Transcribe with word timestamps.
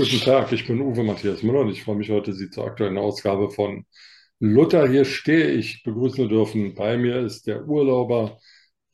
Guten 0.00 0.20
Tag, 0.20 0.50
ich 0.50 0.66
bin 0.66 0.80
Uwe 0.80 1.04
Matthias 1.04 1.42
Müller 1.42 1.60
und 1.60 1.68
ich 1.68 1.84
freue 1.84 1.96
mich 1.96 2.08
heute, 2.08 2.32
Sie 2.32 2.48
zur 2.48 2.64
aktuellen 2.64 2.96
Ausgabe 2.96 3.50
von 3.50 3.84
Luther, 4.38 4.88
hier 4.88 5.04
stehe 5.04 5.50
ich, 5.50 5.82
begrüßen 5.82 6.26
dürfen. 6.26 6.74
Bei 6.74 6.96
mir 6.96 7.20
ist 7.20 7.46
der 7.46 7.68
Urlauber 7.68 8.38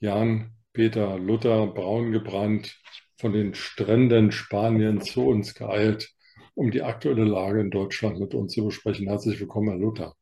Jan-Peter 0.00 1.16
Luther, 1.16 1.68
braun 1.68 2.10
gebrannt, 2.10 2.76
von 3.20 3.32
den 3.32 3.54
Stränden 3.54 4.32
Spaniens 4.32 5.12
zu 5.12 5.28
uns 5.28 5.54
geeilt, 5.54 6.12
um 6.54 6.72
die 6.72 6.82
aktuelle 6.82 7.24
Lage 7.24 7.60
in 7.60 7.70
Deutschland 7.70 8.18
mit 8.18 8.34
uns 8.34 8.54
zu 8.54 8.64
besprechen. 8.64 9.06
Herzlich 9.06 9.38
willkommen, 9.38 9.68
Herr 9.68 9.78
Luther. 9.78 10.16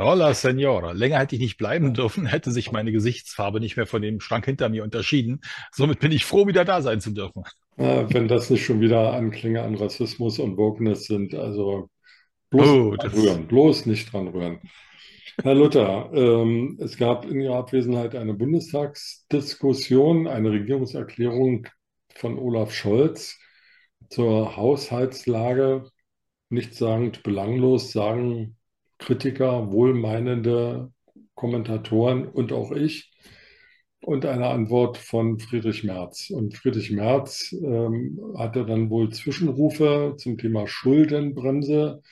Hola, 0.00 0.32
Senora. 0.32 0.92
Länger 0.92 1.18
hätte 1.18 1.34
ich 1.34 1.40
nicht 1.40 1.58
bleiben 1.58 1.92
dürfen, 1.92 2.26
hätte 2.26 2.52
sich 2.52 2.70
meine 2.70 2.92
Gesichtsfarbe 2.92 3.58
nicht 3.58 3.76
mehr 3.76 3.86
von 3.86 4.00
dem 4.00 4.20
Schrank 4.20 4.44
hinter 4.44 4.68
mir 4.68 4.84
unterschieden. 4.84 5.40
Somit 5.72 5.98
bin 5.98 6.12
ich 6.12 6.24
froh, 6.24 6.46
wieder 6.46 6.64
da 6.64 6.82
sein 6.82 7.00
zu 7.00 7.10
dürfen. 7.10 7.42
wenn 7.76 8.28
das 8.28 8.50
nicht 8.50 8.64
schon 8.64 8.80
wieder 8.80 9.12
Anklänge 9.14 9.62
an 9.62 9.74
Rassismus 9.76 10.38
und 10.38 10.56
Wokeness 10.56 11.06
sind, 11.06 11.34
also 11.34 11.90
bloß 12.50 12.68
Oh, 12.68 12.90
nicht 12.90 13.02
dran 13.02 13.12
rühren, 13.12 13.46
bloß 13.48 13.86
nicht 13.86 14.12
dran 14.12 14.28
rühren. 14.28 14.60
Herr 15.42 15.54
Luther, 15.54 16.10
ähm, 16.14 16.78
es 16.80 16.96
gab 16.98 17.24
in 17.26 17.40
Ihrer 17.40 17.56
Abwesenheit 17.56 18.16
eine 18.16 18.34
Bundestagsdiskussion, 18.34 20.26
eine 20.28 20.50
Regierungserklärung 20.50 21.68
von 22.14 22.38
Olaf 22.38 22.74
Scholz 22.74 23.38
zur 24.10 24.56
Haushaltslage, 24.56 25.90
nichtssagend 26.50 27.22
belanglos, 27.22 27.92
sagen 27.92 28.57
Kritiker, 28.98 29.72
wohlmeinende 29.72 30.92
Kommentatoren 31.34 32.26
und 32.26 32.52
auch 32.52 32.72
ich, 32.72 33.10
und 34.00 34.24
eine 34.24 34.46
Antwort 34.46 34.96
von 34.96 35.38
Friedrich 35.38 35.84
Merz. 35.84 36.30
Und 36.30 36.56
Friedrich 36.56 36.90
Merz 36.90 37.52
ähm, 37.52 38.18
hatte 38.36 38.64
dann 38.64 38.90
wohl 38.90 39.10
Zwischenrufe 39.10 40.14
zum 40.16 40.38
Thema 40.38 40.66
Schuldenbremse. 40.66 42.02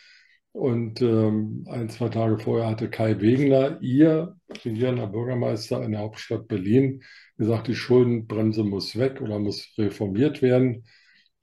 Und 0.52 1.02
ähm, 1.02 1.64
ein, 1.68 1.88
zwei 1.88 2.08
Tage 2.08 2.38
vorher 2.38 2.68
hatte 2.68 2.88
Kai 2.90 3.20
Wegner, 3.20 3.78
ihr 3.82 4.36
regierender 4.64 5.06
Bürgermeister 5.06 5.82
in 5.82 5.92
der 5.92 6.00
Hauptstadt 6.00 6.48
Berlin, 6.48 7.02
gesagt, 7.36 7.68
die 7.68 7.74
Schuldenbremse 7.74 8.64
muss 8.64 8.98
weg 8.98 9.20
oder 9.20 9.38
muss 9.38 9.74
reformiert 9.78 10.42
werden. 10.42 10.84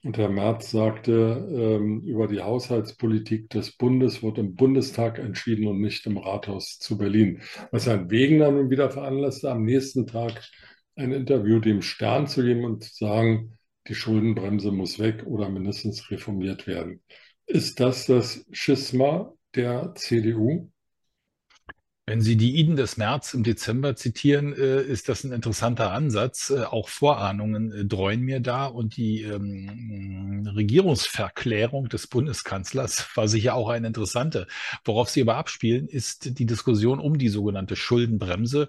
Und 0.04 0.18
Herr 0.18 0.28
Merz 0.28 0.70
sagte, 0.70 1.48
ähm, 1.50 2.02
über 2.02 2.28
die 2.28 2.42
Haushaltspolitik 2.42 3.48
des 3.48 3.74
Bundes 3.74 4.22
wird 4.22 4.36
im 4.36 4.54
Bundestag 4.54 5.18
entschieden 5.18 5.66
und 5.66 5.80
nicht 5.80 6.04
im 6.04 6.18
Rathaus 6.18 6.78
zu 6.78 6.98
Berlin. 6.98 7.40
Was 7.70 7.86
Herrn 7.86 8.10
Wegener 8.10 8.50
nun 8.50 8.68
wieder 8.68 8.90
veranlasste, 8.90 9.50
am 9.50 9.64
nächsten 9.64 10.06
Tag 10.06 10.42
ein 10.94 11.10
Interview 11.10 11.58
dem 11.58 11.80
Stern 11.80 12.26
zu 12.26 12.42
geben 12.44 12.66
und 12.66 12.84
zu 12.84 13.06
sagen, 13.06 13.58
die 13.88 13.94
Schuldenbremse 13.94 14.72
muss 14.72 14.98
weg 14.98 15.24
oder 15.26 15.48
mindestens 15.48 16.10
reformiert 16.10 16.66
werden. 16.66 17.02
Ist 17.46 17.80
das 17.80 18.04
das 18.04 18.44
Schisma 18.52 19.32
der 19.54 19.94
CDU? 19.94 20.70
Wenn 22.06 22.20
Sie 22.20 22.36
die 22.36 22.56
Iden 22.56 22.76
des 22.76 22.98
März 22.98 23.32
im 23.32 23.44
Dezember 23.44 23.96
zitieren, 23.96 24.52
äh, 24.52 24.82
ist 24.82 25.08
das 25.08 25.24
ein 25.24 25.32
interessanter 25.32 25.90
Ansatz. 25.90 26.50
Äh, 26.50 26.64
auch 26.64 26.88
Vorahnungen 26.88 27.72
äh, 27.72 27.84
dreuen 27.86 28.20
mir 28.20 28.40
da 28.40 28.66
und 28.66 28.96
die 28.98 29.22
ähm, 29.22 30.46
Regierungsverklärung 30.54 31.88
des 31.88 32.06
Bundeskanzlers 32.06 33.08
war 33.16 33.26
sicher 33.26 33.54
auch 33.54 33.70
eine 33.70 33.86
interessante. 33.86 34.46
Worauf 34.84 35.08
Sie 35.08 35.22
aber 35.22 35.36
abspielen, 35.36 35.88
ist 35.88 36.38
die 36.38 36.46
Diskussion 36.46 37.00
um 37.00 37.16
die 37.16 37.30
sogenannte 37.30 37.76
Schuldenbremse. 37.76 38.68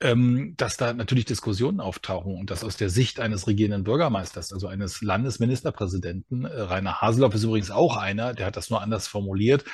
ähm, 0.00 0.54
dass 0.56 0.76
da 0.76 0.92
natürlich 0.92 1.26
Diskussionen 1.26 1.78
auftauchen 1.78 2.34
und 2.34 2.50
dass 2.50 2.64
aus 2.64 2.76
der 2.76 2.90
Sicht 2.90 3.20
eines 3.20 3.46
regierenden 3.46 3.84
Bürgermeisters, 3.84 4.52
also 4.52 4.66
eines 4.66 5.00
Landesministerpräsidenten, 5.00 6.44
Rainer 6.44 7.00
Haseloff 7.00 7.34
ist 7.36 7.44
übrigens 7.44 7.70
auch 7.70 7.96
einer, 7.96 8.34
der 8.34 8.46
hat 8.46 8.56
das 8.56 8.68
nur 8.68 8.82
anders 8.82 9.06
formuliert, 9.06 9.64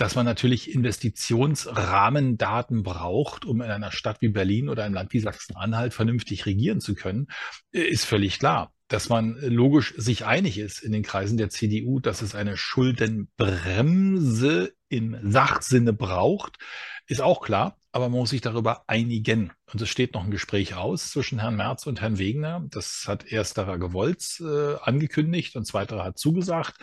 dass 0.00 0.14
man 0.14 0.24
natürlich 0.24 0.74
Investitionsrahmendaten 0.74 2.82
braucht, 2.82 3.44
um 3.44 3.60
in 3.60 3.70
einer 3.70 3.92
Stadt 3.92 4.22
wie 4.22 4.30
Berlin 4.30 4.70
oder 4.70 4.84
einem 4.84 4.94
Land 4.94 5.12
wie 5.12 5.20
Sachsen-Anhalt 5.20 5.92
vernünftig 5.92 6.46
regieren 6.46 6.80
zu 6.80 6.94
können, 6.94 7.26
äh, 7.72 7.82
ist 7.82 8.06
völlig 8.06 8.38
klar. 8.38 8.72
Dass 8.90 9.08
man 9.08 9.38
logisch 9.40 9.94
sich 9.96 10.26
einig 10.26 10.58
ist 10.58 10.82
in 10.82 10.92
den 10.92 11.04
Kreisen 11.04 11.38
der 11.38 11.48
CDU, 11.48 12.00
dass 12.00 12.22
es 12.22 12.34
eine 12.34 12.56
Schuldenbremse 12.56 14.74
im 14.88 15.16
Sachsinne 15.22 15.92
braucht, 15.92 16.58
ist 17.06 17.22
auch 17.22 17.40
klar, 17.40 17.78
aber 17.92 18.08
man 18.08 18.18
muss 18.18 18.30
sich 18.30 18.40
darüber 18.40 18.84
einigen. 18.88 19.52
Und 19.72 19.80
es 19.80 19.88
steht 19.88 20.14
noch 20.14 20.24
ein 20.24 20.30
Gespräch 20.30 20.74
aus 20.74 21.10
zwischen 21.10 21.38
Herrn 21.38 21.56
Merz 21.56 21.86
und 21.86 22.00
Herrn 22.00 22.18
Wegener. 22.18 22.64
Das 22.68 23.04
hat 23.06 23.30
ersterer 23.30 23.78
gewollt 23.78 24.40
äh, 24.40 24.74
angekündigt 24.82 25.56
und 25.56 25.66
zweiterer 25.66 26.04
hat 26.04 26.18
zugesagt. 26.18 26.76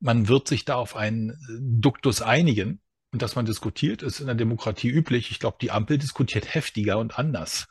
Man 0.00 0.28
wird 0.28 0.48
sich 0.48 0.64
da 0.64 0.76
auf 0.76 0.96
einen 0.96 1.38
Duktus 1.60 2.22
einigen. 2.22 2.80
Und 3.10 3.22
dass 3.22 3.36
man 3.36 3.46
diskutiert, 3.46 4.02
ist 4.02 4.20
in 4.20 4.26
der 4.26 4.34
Demokratie 4.34 4.90
üblich. 4.90 5.30
Ich 5.30 5.40
glaube, 5.40 5.56
die 5.60 5.70
Ampel 5.70 5.98
diskutiert 5.98 6.54
heftiger 6.54 6.98
und 6.98 7.18
anders. 7.18 7.66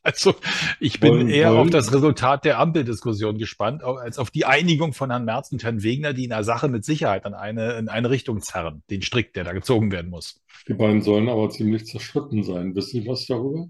Also 0.10 0.34
ich 0.80 0.98
bin 0.98 1.10
Wollen, 1.10 1.28
eher 1.28 1.52
auf 1.52 1.68
das 1.68 1.92
Resultat 1.92 2.46
der 2.46 2.58
Ampeldiskussion 2.58 3.36
gespannt, 3.36 3.84
als 3.84 4.18
auf 4.18 4.30
die 4.30 4.46
Einigung 4.46 4.94
von 4.94 5.10
Herrn 5.10 5.26
Merz 5.26 5.52
und 5.52 5.62
Herrn 5.62 5.82
Wegener, 5.82 6.14
die 6.14 6.24
in 6.24 6.30
der 6.30 6.42
Sache 6.42 6.68
mit 6.68 6.86
Sicherheit 6.86 7.26
an 7.26 7.34
eine, 7.34 7.74
in 7.74 7.88
eine 7.88 8.08
Richtung 8.08 8.40
zerren, 8.40 8.82
den 8.88 9.02
Strick, 9.02 9.34
der 9.34 9.44
da 9.44 9.52
gezogen 9.52 9.92
werden 9.92 10.10
muss. 10.10 10.40
die 10.66 10.74
beiden 10.74 11.02
sollen 11.02 11.28
aber 11.28 11.50
ziemlich 11.50 11.84
zerstritten 11.84 12.42
sein. 12.42 12.74
Wissen 12.74 13.02
Sie 13.02 13.08
was 13.08 13.26
darüber? 13.26 13.68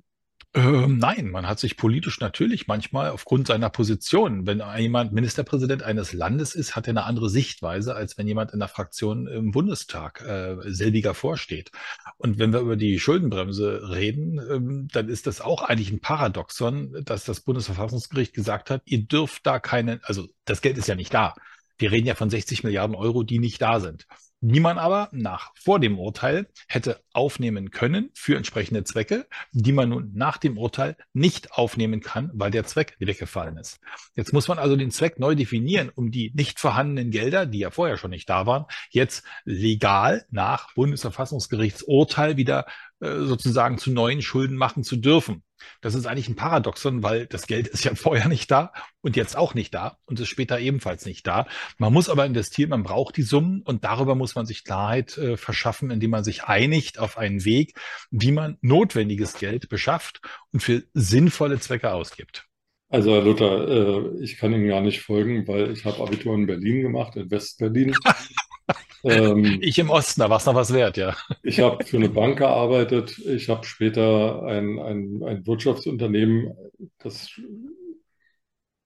Ähm, 0.52 0.98
nein, 0.98 1.30
man 1.30 1.46
hat 1.46 1.60
sich 1.60 1.76
politisch 1.76 2.18
natürlich 2.18 2.66
manchmal 2.66 3.10
aufgrund 3.10 3.46
seiner 3.46 3.70
Position, 3.70 4.46
wenn 4.48 4.60
jemand 4.78 5.12
Ministerpräsident 5.12 5.84
eines 5.84 6.12
Landes 6.12 6.56
ist, 6.56 6.74
hat 6.74 6.88
er 6.88 6.90
eine 6.90 7.04
andere 7.04 7.30
Sichtweise, 7.30 7.94
als 7.94 8.18
wenn 8.18 8.26
jemand 8.26 8.52
in 8.52 8.58
der 8.58 8.66
Fraktion 8.66 9.28
im 9.28 9.52
Bundestag 9.52 10.22
äh, 10.22 10.56
selbiger 10.64 11.14
vorsteht. 11.14 11.70
Und 12.18 12.40
wenn 12.40 12.52
wir 12.52 12.60
über 12.60 12.74
die 12.74 12.98
Schuldenbremse 12.98 13.90
reden, 13.90 14.40
ähm, 14.50 14.88
dann 14.92 15.08
ist 15.08 15.28
das 15.28 15.40
auch 15.40 15.62
eigentlich 15.62 15.92
ein 15.92 16.00
Paradoxon, 16.00 17.00
dass 17.04 17.24
das 17.24 17.42
Bundesverfassungsgericht 17.42 18.34
gesagt 18.34 18.70
hat, 18.70 18.82
ihr 18.86 19.04
dürft 19.06 19.46
da 19.46 19.60
keine, 19.60 20.00
also 20.02 20.26
das 20.46 20.62
Geld 20.62 20.78
ist 20.78 20.88
ja 20.88 20.96
nicht 20.96 21.14
da. 21.14 21.34
Wir 21.78 21.92
reden 21.92 22.08
ja 22.08 22.16
von 22.16 22.28
60 22.28 22.64
Milliarden 22.64 22.96
Euro, 22.96 23.22
die 23.22 23.38
nicht 23.38 23.62
da 23.62 23.78
sind 23.78 24.08
die 24.40 24.60
man 24.60 24.78
aber 24.78 25.08
nach 25.12 25.52
vor 25.54 25.80
dem 25.80 25.98
Urteil 25.98 26.46
hätte 26.66 27.02
aufnehmen 27.12 27.70
können 27.70 28.10
für 28.14 28.36
entsprechende 28.36 28.84
Zwecke, 28.84 29.26
die 29.52 29.72
man 29.72 29.88
nun 29.90 30.12
nach 30.14 30.38
dem 30.38 30.56
Urteil 30.56 30.96
nicht 31.12 31.52
aufnehmen 31.52 32.00
kann, 32.00 32.30
weil 32.32 32.50
der 32.50 32.64
Zweck 32.64 32.96
weggefallen 32.98 33.58
ist. 33.58 33.80
Jetzt 34.14 34.32
muss 34.32 34.48
man 34.48 34.58
also 34.58 34.76
den 34.76 34.90
Zweck 34.90 35.18
neu 35.18 35.34
definieren, 35.34 35.90
um 35.94 36.10
die 36.10 36.32
nicht 36.34 36.58
vorhandenen 36.58 37.10
Gelder, 37.10 37.46
die 37.46 37.58
ja 37.58 37.70
vorher 37.70 37.98
schon 37.98 38.10
nicht 38.10 38.28
da 38.30 38.46
waren, 38.46 38.64
jetzt 38.90 39.24
legal 39.44 40.24
nach 40.30 40.72
Bundesverfassungsgerichtsurteil 40.74 42.36
wieder 42.36 42.66
sozusagen 43.00 43.78
zu 43.78 43.90
neuen 43.90 44.22
Schulden 44.22 44.56
machen 44.56 44.84
zu 44.84 44.96
dürfen. 44.96 45.42
Das 45.80 45.94
ist 45.94 46.06
eigentlich 46.06 46.28
ein 46.28 46.36
Paradoxon, 46.36 47.02
weil 47.02 47.26
das 47.26 47.46
Geld 47.46 47.66
ist 47.66 47.84
ja 47.84 47.94
vorher 47.94 48.28
nicht 48.28 48.50
da 48.50 48.72
und 49.00 49.16
jetzt 49.16 49.36
auch 49.36 49.54
nicht 49.54 49.74
da 49.74 49.98
und 50.04 50.20
ist 50.20 50.28
später 50.28 50.58
ebenfalls 50.58 51.06
nicht 51.06 51.26
da. 51.26 51.46
Man 51.78 51.92
muss 51.92 52.08
aber 52.08 52.26
investieren, 52.26 52.70
man 52.70 52.82
braucht 52.82 53.16
die 53.16 53.22
Summen 53.22 53.62
und 53.62 53.84
darüber 53.84 54.14
muss 54.14 54.34
man 54.34 54.46
sich 54.46 54.64
Klarheit 54.64 55.16
äh, 55.18 55.36
verschaffen, 55.36 55.90
indem 55.90 56.10
man 56.10 56.24
sich 56.24 56.44
einigt 56.44 56.98
auf 56.98 57.18
einen 57.18 57.44
Weg, 57.44 57.74
wie 58.10 58.32
man 58.32 58.58
notwendiges 58.60 59.34
Geld 59.34 59.68
beschafft 59.68 60.20
und 60.52 60.60
für 60.60 60.82
sinnvolle 60.94 61.58
Zwecke 61.60 61.92
ausgibt. 61.92 62.46
Also 62.88 63.12
Herr 63.12 63.22
Luther, 63.22 63.68
äh, 63.68 64.22
ich 64.22 64.36
kann 64.36 64.52
Ihnen 64.52 64.66
gar 64.66 64.80
nicht 64.80 65.00
folgen, 65.00 65.46
weil 65.46 65.70
ich 65.70 65.84
habe 65.84 66.02
Abitur 66.02 66.34
in 66.34 66.46
Berlin 66.46 66.82
gemacht, 66.82 67.16
in 67.16 67.30
Westberlin. 67.30 67.94
Ähm, 69.04 69.58
Ich 69.62 69.78
im 69.78 69.90
Osten, 69.90 70.20
da 70.20 70.30
war 70.30 70.38
es 70.38 70.46
noch 70.46 70.54
was 70.54 70.72
wert, 70.72 70.96
ja. 70.96 71.16
ich 71.42 71.60
habe 71.60 71.84
für 71.84 71.96
eine 71.96 72.08
Bank 72.08 72.38
gearbeitet. 72.38 73.18
Ich 73.18 73.48
habe 73.48 73.64
später 73.64 74.42
ein, 74.42 74.78
ein, 74.78 75.22
ein 75.24 75.46
Wirtschaftsunternehmen, 75.46 76.52
das 76.98 77.28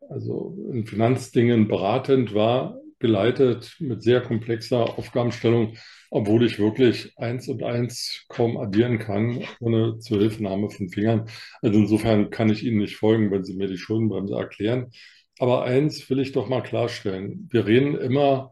also 0.09 0.57
in 0.71 0.87
Finanzdingen 0.87 1.69
beratend 1.69 2.35
war, 2.35 2.79
geleitet 2.99 3.77
mit 3.81 4.03
sehr 4.03 4.21
komplexer 4.21 4.99
Aufgabenstellung, 4.99 5.77
obwohl 6.11 6.45
ich 6.45 6.59
wirklich 6.59 7.13
eins 7.19 7.49
und 7.49 7.63
eins 7.63 8.25
kaum 8.29 8.57
addieren 8.57 8.99
kann, 8.99 9.45
ohne 9.61 9.99
Zuhilfenahme 9.99 10.71
von 10.71 10.89
Fingern. 10.89 11.29
Also 11.61 11.81
insofern 11.81 12.31
kann 12.31 12.51
ich 12.51 12.65
Ihnen 12.65 12.79
nicht 12.79 12.97
folgen, 12.97 13.31
wenn 13.31 13.45
Sie 13.45 13.57
mir 13.57 13.67
die 13.67 13.79
Schuldenbremse 13.79 14.35
erklären. 14.35 14.91
Aber 15.39 15.65
eins 15.65 16.09
will 16.09 16.21
ich 16.21 16.33
doch 16.33 16.49
mal 16.49 16.63
klarstellen. 16.63 17.49
Wir 17.51 17.67
reden 17.67 17.97
immer, 17.97 18.51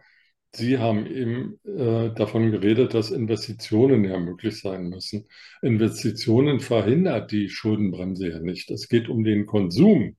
Sie 0.54 0.78
haben 0.78 1.06
eben 1.06 1.58
äh, 1.64 2.12
davon 2.14 2.50
geredet, 2.50 2.92
dass 2.92 3.10
Investitionen 3.10 4.04
ja 4.04 4.18
möglich 4.18 4.60
sein 4.60 4.90
müssen. 4.90 5.26
Investitionen 5.62 6.60
verhindert 6.60 7.32
die 7.32 7.48
Schuldenbremse 7.48 8.28
ja 8.28 8.38
nicht. 8.38 8.70
Es 8.70 8.88
geht 8.88 9.08
um 9.08 9.24
den 9.24 9.46
Konsum. 9.46 10.16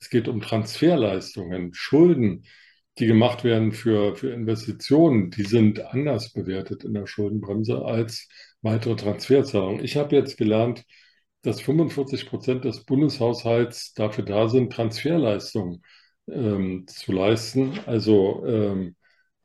Es 0.00 0.08
geht 0.08 0.26
um 0.28 0.40
Transferleistungen, 0.40 1.74
Schulden, 1.74 2.44
die 2.98 3.06
gemacht 3.06 3.44
werden 3.44 3.72
für, 3.72 4.16
für 4.16 4.30
Investitionen. 4.30 5.30
Die 5.30 5.44
sind 5.44 5.80
anders 5.80 6.32
bewertet 6.32 6.84
in 6.84 6.94
der 6.94 7.06
Schuldenbremse 7.06 7.84
als 7.84 8.28
weitere 8.62 8.96
Transferzahlungen. 8.96 9.84
Ich 9.84 9.96
habe 9.96 10.16
jetzt 10.16 10.36
gelernt, 10.38 10.84
dass 11.42 11.60
45 11.60 12.26
Prozent 12.26 12.64
des 12.64 12.84
Bundeshaushalts 12.84 13.92
dafür 13.92 14.24
da 14.24 14.48
sind, 14.48 14.72
Transferleistungen 14.72 15.82
ähm, 16.26 16.86
zu 16.86 17.12
leisten, 17.12 17.78
also 17.86 18.44
ähm, 18.46 18.96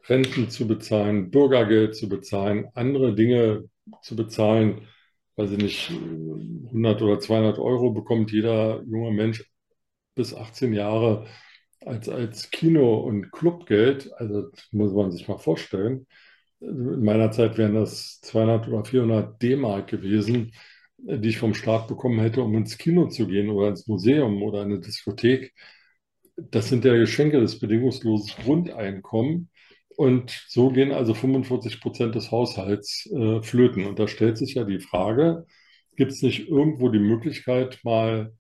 Renten 0.10 0.50
zu 0.50 0.68
bezahlen, 0.68 1.32
Bürgergeld 1.32 1.96
zu 1.96 2.10
bezahlen, 2.10 2.68
andere 2.74 3.16
Dinge 3.16 3.66
zu 4.02 4.16
bezahlen, 4.16 4.88
weiß 5.36 5.52
ich 5.52 5.58
nicht, 5.58 5.90
100 5.92 7.02
oder 7.02 7.20
200 7.20 7.60
Euro 7.60 7.92
bekommt 7.92 8.32
jeder 8.32 8.84
junge 8.84 9.12
Mensch 9.12 9.46
bis 10.16 10.34
18 10.34 10.74
Jahre 10.74 11.28
als, 11.86 12.10
als 12.10 12.52
Kino- 12.52 13.00
und 13.00 13.32
Clubgeld. 13.32 14.12
Also 14.18 14.50
das 14.50 14.68
muss 14.72 14.94
man 14.94 15.12
sich 15.12 15.28
mal 15.28 15.38
vorstellen. 15.38 16.08
In 16.60 17.04
meiner 17.04 17.32
Zeit 17.32 17.58
wären 17.58 17.76
das 17.76 18.20
200 18.22 18.68
oder 18.68 18.84
400 18.86 19.42
D-Mark 19.42 19.88
gewesen, 19.88 20.52
die 20.98 21.30
ich 21.30 21.38
vom 21.38 21.54
Staat 21.54 21.88
bekommen 21.88 22.20
hätte, 22.20 22.42
um 22.42 22.56
ins 22.56 22.78
Kino 22.78 23.08
zu 23.08 23.28
gehen 23.28 23.50
oder 23.50 23.70
ins 23.70 23.88
Museum 23.88 24.44
oder 24.44 24.62
eine 24.64 24.80
Diskothek. 24.80 25.54
Das 26.36 26.70
sind 26.70 26.86
ja 26.86 26.96
Geschenke 26.96 27.40
des 27.40 27.60
bedingungslosen 27.60 28.44
Grundeinkommens. 28.44 29.48
Und 30.00 30.46
so 30.48 30.70
gehen 30.70 30.94
also 30.94 31.14
45 31.14 31.82
Prozent 31.82 32.16
des 32.16 32.32
Haushalts 32.32 33.06
äh, 33.12 33.42
flöten. 33.42 33.86
Und 33.86 34.00
da 34.00 34.08
stellt 34.08 34.38
sich 34.38 34.54
ja 34.54 34.64
die 34.64 34.80
Frage, 34.80 35.46
gibt 35.98 36.14
es 36.14 36.22
nicht 36.22 36.48
irgendwo 36.48 36.88
die 36.88 37.00
Möglichkeit, 37.00 37.80
mal 37.84 38.34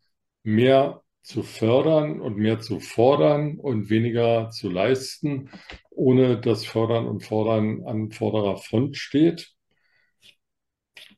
mehr 0.43 1.01
zu 1.21 1.43
fördern 1.43 2.21
und 2.21 2.37
mehr 2.37 2.61
zu 2.61 2.79
fordern 2.79 3.59
und 3.59 3.89
weniger 3.89 4.49
zu 4.51 4.69
leisten, 4.69 5.49
ohne 5.89 6.39
dass 6.39 6.65
Fördern 6.65 7.05
und 7.07 7.25
Fordern 7.25 7.83
an 7.85 8.11
vorderer 8.11 8.55
Front 8.55 8.95
steht? 8.95 9.53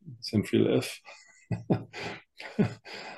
Ein 0.05 0.15
bisschen 0.17 0.43
viel 0.45 0.67
F. 0.67 1.01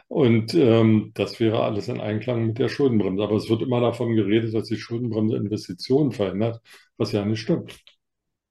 Und 0.08 0.54
ähm, 0.54 1.12
das 1.16 1.40
wäre 1.40 1.64
alles 1.64 1.88
in 1.88 2.00
Einklang 2.00 2.46
mit 2.48 2.60
der 2.60 2.70
Schuldenbremse. 2.70 3.24
Aber 3.24 3.36
es 3.36 3.50
wird 3.50 3.62
immer 3.62 3.82
davon 3.82 4.16
geredet, 4.16 4.54
dass 4.54 4.68
die 4.68 4.78
Schuldenbremse 4.78 5.38
Investitionen 5.38 6.12
verhindert, 6.12 6.62
was 6.98 7.12
ja 7.12 7.26
nicht 7.26 7.42
stimmt. 7.42 7.76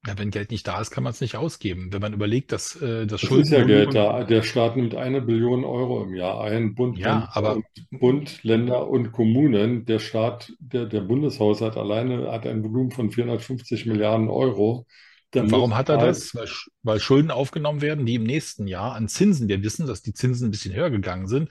Ja, 0.05 0.19
wenn 0.19 0.33
Geld 0.33 0.51
nicht 0.51 0.67
da 0.67 0.81
ist, 0.81 0.91
kann 0.91 1.05
man 1.05 1.13
es 1.13 1.21
nicht 1.21 1.37
ausgeben. 1.37 1.93
Wenn 1.93 2.01
man 2.01 2.13
überlegt, 2.13 2.51
dass 2.51 2.75
äh, 2.83 3.07
das 3.07 3.23
Es 3.23 3.31
ist 3.31 3.51
ja 3.51 3.63
Geld 3.63 3.95
da. 3.95 4.25
Der 4.25 4.43
Staat 4.43 4.77
nimmt 4.77 4.97
eine 4.97 5.23
Billion 5.23 5.65
Euro 5.65 6.03
im 6.03 6.15
Jahr 6.17 6.41
ein. 6.41 6.75
Bund, 6.75 6.99
Ja, 6.99 7.11
Länder 7.13 7.37
aber 7.37 7.57
und, 7.57 7.65
Bund, 7.91 8.43
Länder 8.43 8.89
und 8.89 9.13
Kommunen. 9.13 9.85
Der 9.85 10.01
Staat, 10.01 10.53
der, 10.59 10.87
der 10.87 11.03
Bundeshaushalt 11.03 11.77
alleine 11.77 12.33
hat 12.33 12.47
ein 12.49 12.65
Volumen 12.65 12.91
von 12.91 13.13
450 13.13 13.87
Milliarden 13.87 14.29
Euro. 14.29 14.87
Warum 15.35 15.77
hat 15.77 15.89
er 15.89 15.99
das? 15.99 16.35
Weil, 16.35 16.49
weil 16.83 17.01
Schulden 17.01 17.31
aufgenommen 17.31 17.81
werden, 17.81 18.07
die 18.07 18.17
im 18.17 18.25
nächsten 18.25 18.67
Jahr 18.67 18.95
an 18.95 19.09
Zinsen, 19.09 19.49
wir 19.49 19.63
wissen, 19.63 19.87
dass 19.87 20.03
die 20.03 20.13
Zinsen 20.13 20.49
ein 20.49 20.51
bisschen 20.51 20.75
höher 20.75 20.91
gegangen 20.91 21.29
sind. 21.29 21.49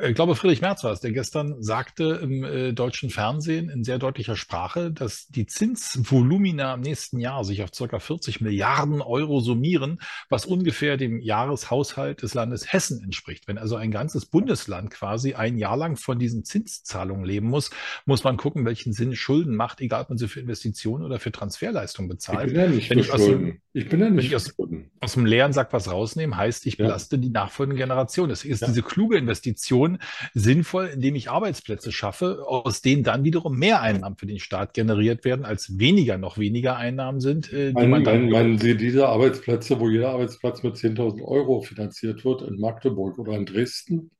Ich 0.00 0.14
glaube, 0.14 0.34
Friedrich 0.34 0.60
Merz 0.60 0.82
war 0.84 0.92
es, 0.92 1.00
der 1.00 1.12
gestern 1.12 1.62
sagte 1.62 2.20
im 2.22 2.44
äh, 2.44 2.72
deutschen 2.72 3.10
Fernsehen 3.10 3.68
in 3.68 3.84
sehr 3.84 3.98
deutlicher 3.98 4.36
Sprache, 4.36 4.90
dass 4.90 5.26
die 5.28 5.46
Zinsvolumina 5.46 6.74
im 6.74 6.80
nächsten 6.80 7.18
Jahr 7.18 7.44
sich 7.44 7.62
auf 7.62 7.74
circa 7.74 7.98
40 7.98 8.40
Milliarden 8.40 9.02
Euro 9.02 9.40
summieren, 9.40 10.00
was 10.28 10.46
ungefähr 10.46 10.96
dem 10.96 11.20
Jahreshaushalt 11.20 12.22
des 12.22 12.34
Landes 12.34 12.72
Hessen 12.72 13.02
entspricht. 13.02 13.48
Wenn 13.48 13.58
also 13.58 13.76
ein 13.76 13.90
ganzes 13.90 14.26
Bundesland 14.26 14.90
quasi 14.90 15.34
ein 15.34 15.58
Jahr 15.58 15.76
lang 15.76 15.96
von 15.96 16.18
diesen 16.18 16.44
Zinszahlungen 16.44 17.24
leben 17.24 17.48
muss, 17.48 17.70
muss 18.06 18.24
man 18.24 18.36
gucken, 18.36 18.64
welchen 18.64 18.92
Sinn 18.92 19.14
Schulden 19.14 19.54
macht, 19.54 19.80
egal 19.80 20.02
ob 20.02 20.08
man 20.08 20.18
sie 20.18 20.28
für 20.28 20.40
Investitionen 20.40 21.04
oder 21.04 21.20
für 21.20 21.32
Transferleistungen 21.32 22.10
ich 22.10 22.16
bezahlt. 22.16 22.46
bin 22.46 22.56
ja 22.56 22.68
nicht 22.68 22.88
für 22.88 22.98
ich 22.98 23.06
Schulden. 23.06 23.62
Ich 23.72 23.88
bin 23.88 24.00
ja 24.00 24.10
nicht 24.10 24.30
für 24.70 24.90
aus, 25.00 25.12
dem 25.14 25.26
leeren 25.26 25.52
Sack 25.52 25.72
was 25.72 25.90
rausnehme, 25.90 26.36
heißt, 26.36 26.66
ich 26.66 26.78
Ja, 26.78 26.86
belaste 26.86 27.18
die 27.18 27.30
nachfolgende 27.30 27.80
Generation. 27.80 28.28
Deswegen 28.28 28.54
ist 28.54 28.60
ja. 28.60 28.68
diese 28.68 28.82
kluge 28.82 29.16
Investition 29.16 29.98
sinnvoll, 30.34 30.86
indem 30.86 31.14
ich 31.16 31.30
Arbeitsplätze 31.30 31.92
schaffe, 31.92 32.44
aus 32.46 32.82
denen 32.82 33.02
dann 33.02 33.24
wiederum 33.24 33.58
mehr 33.58 33.82
Einnahmen 33.82 34.16
für 34.16 34.26
den 34.26 34.38
Staat 34.38 34.74
generiert 34.74 35.24
werden, 35.24 35.44
als 35.44 35.78
weniger 35.78 36.18
noch 36.18 36.38
weniger 36.38 36.76
Einnahmen 36.76 37.20
sind, 37.20 37.52
äh, 37.52 37.72
Meinen, 37.72 37.90
man 37.90 38.04
dann 38.04 38.14
meinen, 38.20 38.30
meinen 38.30 38.58
Sie 38.58 38.76
diese 38.76 39.08
Arbeitsplätze, 39.08 39.80
wo 39.80 39.88
jeder 39.88 40.10
Arbeitsplatz 40.10 40.62
mit 40.62 40.76
10.000 40.76 41.22
Euro 41.22 41.62
finanziert 41.62 42.24
wird, 42.24 42.42
in 42.42 42.58
Magdeburg 42.60 43.18
oder 43.18 43.34
in 43.34 43.46
Dresden? 43.46 44.10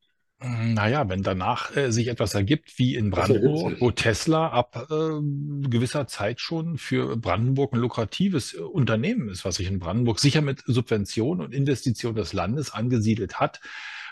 Naja, 0.43 1.09
wenn 1.11 1.23
danach 1.23 1.77
äh, 1.77 1.93
sich 1.93 2.09
etwas 2.09 2.35
ergibt, 2.35 2.79
wie 2.79 2.95
in 2.95 3.11
Das 3.11 3.29
ergibt 3.29 3.45
Brandenburg, 3.45 3.81
wo. 3.81 3.91
Tesla 3.91 4.49
ab 4.49 4.89
äh, 4.91 5.21
gewisser 5.69 6.07
Zeit 6.07 6.41
schon 6.41 6.79
für 6.79 7.17
Brandenburg 7.19 7.75
ein 7.75 7.81
lukratives 7.81 8.55
äh, 8.55 8.61
Unternehmen 8.61 9.29
ist, 9.29 9.45
was 9.45 9.57
sich 9.57 9.69
in 9.69 9.79
Brandenburg 9.79 10.19
sicher 10.19 10.41
mit 10.41 10.63
Subventionen 10.65 11.45
und 11.45 11.53
Investitionen 11.53 12.17
des 12.17 12.33
Landes 12.33 12.73
angesiedelt 12.73 13.39
hat, 13.39 13.61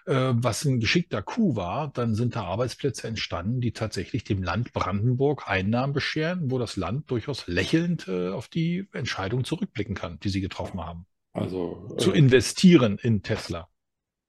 äh, 0.04 0.34
was 0.34 0.66
ein 0.66 0.80
geschickter 0.80 1.22
Coup 1.22 1.56
war, 1.56 1.90
dann 1.92 2.14
sind 2.14 2.36
da 2.36 2.42
Arbeitsplätze 2.42 3.08
entstanden, 3.08 3.62
die 3.62 3.72
tatsächlich 3.72 4.24
dem 4.24 4.42
Land 4.42 4.74
Brandenburg 4.74 5.48
Einnahmen 5.48 5.94
bescheren, 5.94 6.50
wo 6.50 6.58
das 6.58 6.76
Land 6.76 7.10
durchaus 7.10 7.46
lächelnd 7.46 8.06
äh, 8.06 8.28
auf 8.28 8.48
die 8.48 8.86
Entscheidung 8.92 9.44
zurückblicken 9.44 9.94
kann, 9.94 10.18
die 10.20 10.28
sie 10.28 10.42
getroffen 10.42 10.84
haben, 10.84 11.06
Also, 11.32 11.94
zu 11.98 12.12
äh, 12.12 12.18
investieren 12.18 12.98
in 13.00 13.22
Tesla. 13.22 13.68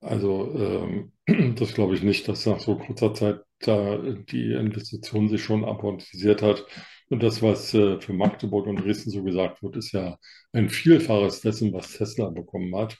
Also 0.02 0.52
ähm, 0.56 1.12
das 1.56 1.74
glaube 1.74 1.96
ich 1.96 2.04
nicht, 2.04 2.28
dass 2.28 2.46
nach 2.46 2.60
so 2.60 2.78
kurzer 2.78 3.14
Zeit 3.14 3.42
da 3.60 3.98
die 3.98 4.54
Investition 4.54 5.30
sich 5.30 5.44
schon 5.44 5.66
amortisiert 5.66 6.42
hat. 6.42 6.66
Und 7.10 7.24
das, 7.24 7.42
was 7.42 7.74
äh, 7.74 8.00
für 8.00 8.14
Magdeburg 8.14 8.68
und 8.68 8.78
Dresden 8.78 9.10
so 9.12 9.24
gesagt 9.24 9.62
wird, 9.64 9.76
ist 9.76 9.92
ja 9.94 10.18
ein 10.54 10.70
Vielfaches 10.70 11.42
dessen, 11.42 11.74
was 11.74 11.94
Tesla 11.94 12.30
bekommen 12.30 12.76
hat. 12.76 12.98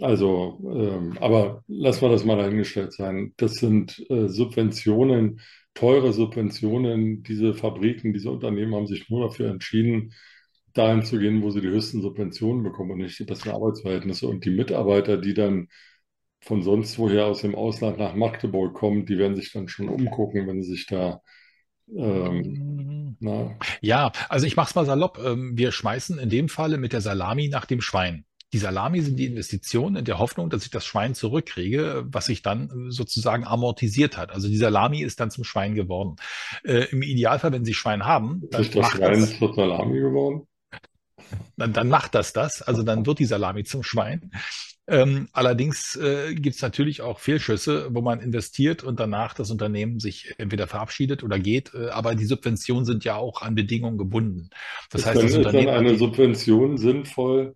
Also, 0.00 0.60
ähm, 0.64 1.16
aber 1.20 1.62
lassen 1.68 2.02
wir 2.02 2.08
das 2.10 2.24
mal 2.24 2.36
dahingestellt 2.36 2.92
sein. 2.92 3.32
Das 3.36 3.54
sind 3.54 4.04
äh, 4.10 4.28
Subventionen, 4.28 5.40
teure 5.74 6.12
Subventionen. 6.12 7.22
Diese 7.22 7.54
Fabriken, 7.54 8.12
diese 8.12 8.30
Unternehmen 8.30 8.74
haben 8.74 8.86
sich 8.88 9.08
nur 9.08 9.28
dafür 9.28 9.50
entschieden, 9.50 10.12
dahin 10.74 11.04
zu 11.04 11.18
gehen, 11.18 11.42
wo 11.42 11.50
sie 11.50 11.60
die 11.60 11.68
höchsten 11.68 12.02
Subventionen 12.02 12.64
bekommen 12.64 12.92
und 12.92 12.98
nicht 12.98 13.18
die 13.20 13.24
besseren 13.24 13.52
Arbeitsverhältnisse. 13.52 14.26
Und 14.26 14.44
die 14.44 14.50
Mitarbeiter, 14.50 15.16
die 15.16 15.34
dann 15.34 15.68
von 16.44 16.62
sonst 16.62 16.98
woher 16.98 17.26
aus 17.26 17.40
dem 17.42 17.54
Ausland 17.54 17.98
nach 17.98 18.14
Magdeburg 18.14 18.74
kommen, 18.74 19.06
die 19.06 19.18
werden 19.18 19.36
sich 19.36 19.52
dann 19.52 19.68
schon 19.68 19.88
umgucken, 19.88 20.46
wenn 20.46 20.62
sie 20.62 20.72
sich 20.72 20.86
da, 20.86 21.22
ähm, 21.88 23.16
na, 23.20 23.60
Ja, 23.80 24.12
also 24.28 24.46
ich 24.46 24.56
mache 24.56 24.68
es 24.70 24.74
mal 24.74 24.84
salopp. 24.86 25.18
Ähm, 25.24 25.52
Wir 25.56 25.72
schmeißen 25.72 26.18
in 26.18 26.28
dem 26.30 26.48
Falle 26.48 26.78
mit 26.78 26.92
der 26.92 27.00
Salami 27.00 27.48
nach 27.48 27.66
dem 27.66 27.80
Schwein. 27.80 28.24
Die 28.52 28.58
Salami 28.58 29.00
sind 29.00 29.16
die 29.18 29.26
Investitionen 29.26 29.96
in 29.96 30.04
der 30.04 30.18
Hoffnung, 30.18 30.48
dass 30.48 30.64
ich 30.64 30.70
das 30.70 30.86
Schwein 30.86 31.14
zurückkriege, 31.14 32.04
was 32.06 32.26
sich 32.26 32.42
dann 32.42 32.88
äh, 32.88 32.90
sozusagen 32.90 33.44
amortisiert 33.46 34.16
hat. 34.16 34.30
Also 34.32 34.48
die 34.48 34.56
Salami 34.56 35.02
ist 35.02 35.20
dann 35.20 35.30
zum 35.30 35.44
Schwein 35.44 35.74
geworden. 35.74 36.16
Äh, 36.64 36.86
Im 36.90 37.02
Idealfall, 37.02 37.52
wenn 37.52 37.64
Sie 37.64 37.74
Schwein 37.74 38.04
haben, 38.04 38.48
ist 38.50 38.54
dann 38.54 38.62
nicht 38.62 38.74
das 38.74 38.80
macht 38.80 38.92
Schwein 38.94 39.20
das, 39.20 39.38
zur 39.38 39.52
Salami 39.54 39.98
geworden? 40.00 40.46
dann, 41.56 41.72
dann 41.72 41.88
macht 41.88 42.14
das 42.14 42.32
das. 42.32 42.62
Also 42.62 42.82
dann 42.82 43.06
wird 43.06 43.18
die 43.18 43.24
Salami 43.26 43.64
zum 43.64 43.82
Schwein. 43.82 44.30
Ähm, 44.86 45.28
allerdings 45.32 45.96
äh, 45.96 46.34
gibt 46.34 46.56
es 46.56 46.62
natürlich 46.62 47.00
auch 47.00 47.18
Fehlschüsse, 47.18 47.88
wo 47.94 48.02
man 48.02 48.20
investiert 48.20 48.84
und 48.84 49.00
danach 49.00 49.32
das 49.32 49.50
Unternehmen 49.50 49.98
sich 49.98 50.34
entweder 50.38 50.66
verabschiedet 50.66 51.22
oder 51.22 51.38
geht. 51.38 51.72
Äh, 51.74 51.88
aber 51.88 52.14
die 52.14 52.26
Subventionen 52.26 52.84
sind 52.84 53.04
ja 53.04 53.16
auch 53.16 53.40
an 53.40 53.54
Bedingungen 53.54 53.96
gebunden. 53.96 54.50
Das 54.90 55.02
Ist 55.02 55.06
heißt, 55.06 55.16
dann, 55.16 55.26
das 55.26 55.32
ist 55.32 55.36
dann 55.38 55.46
Unternehmen 55.46 55.68
eine 55.74 55.96
Subvention 55.96 56.76
sinnvoll, 56.76 57.54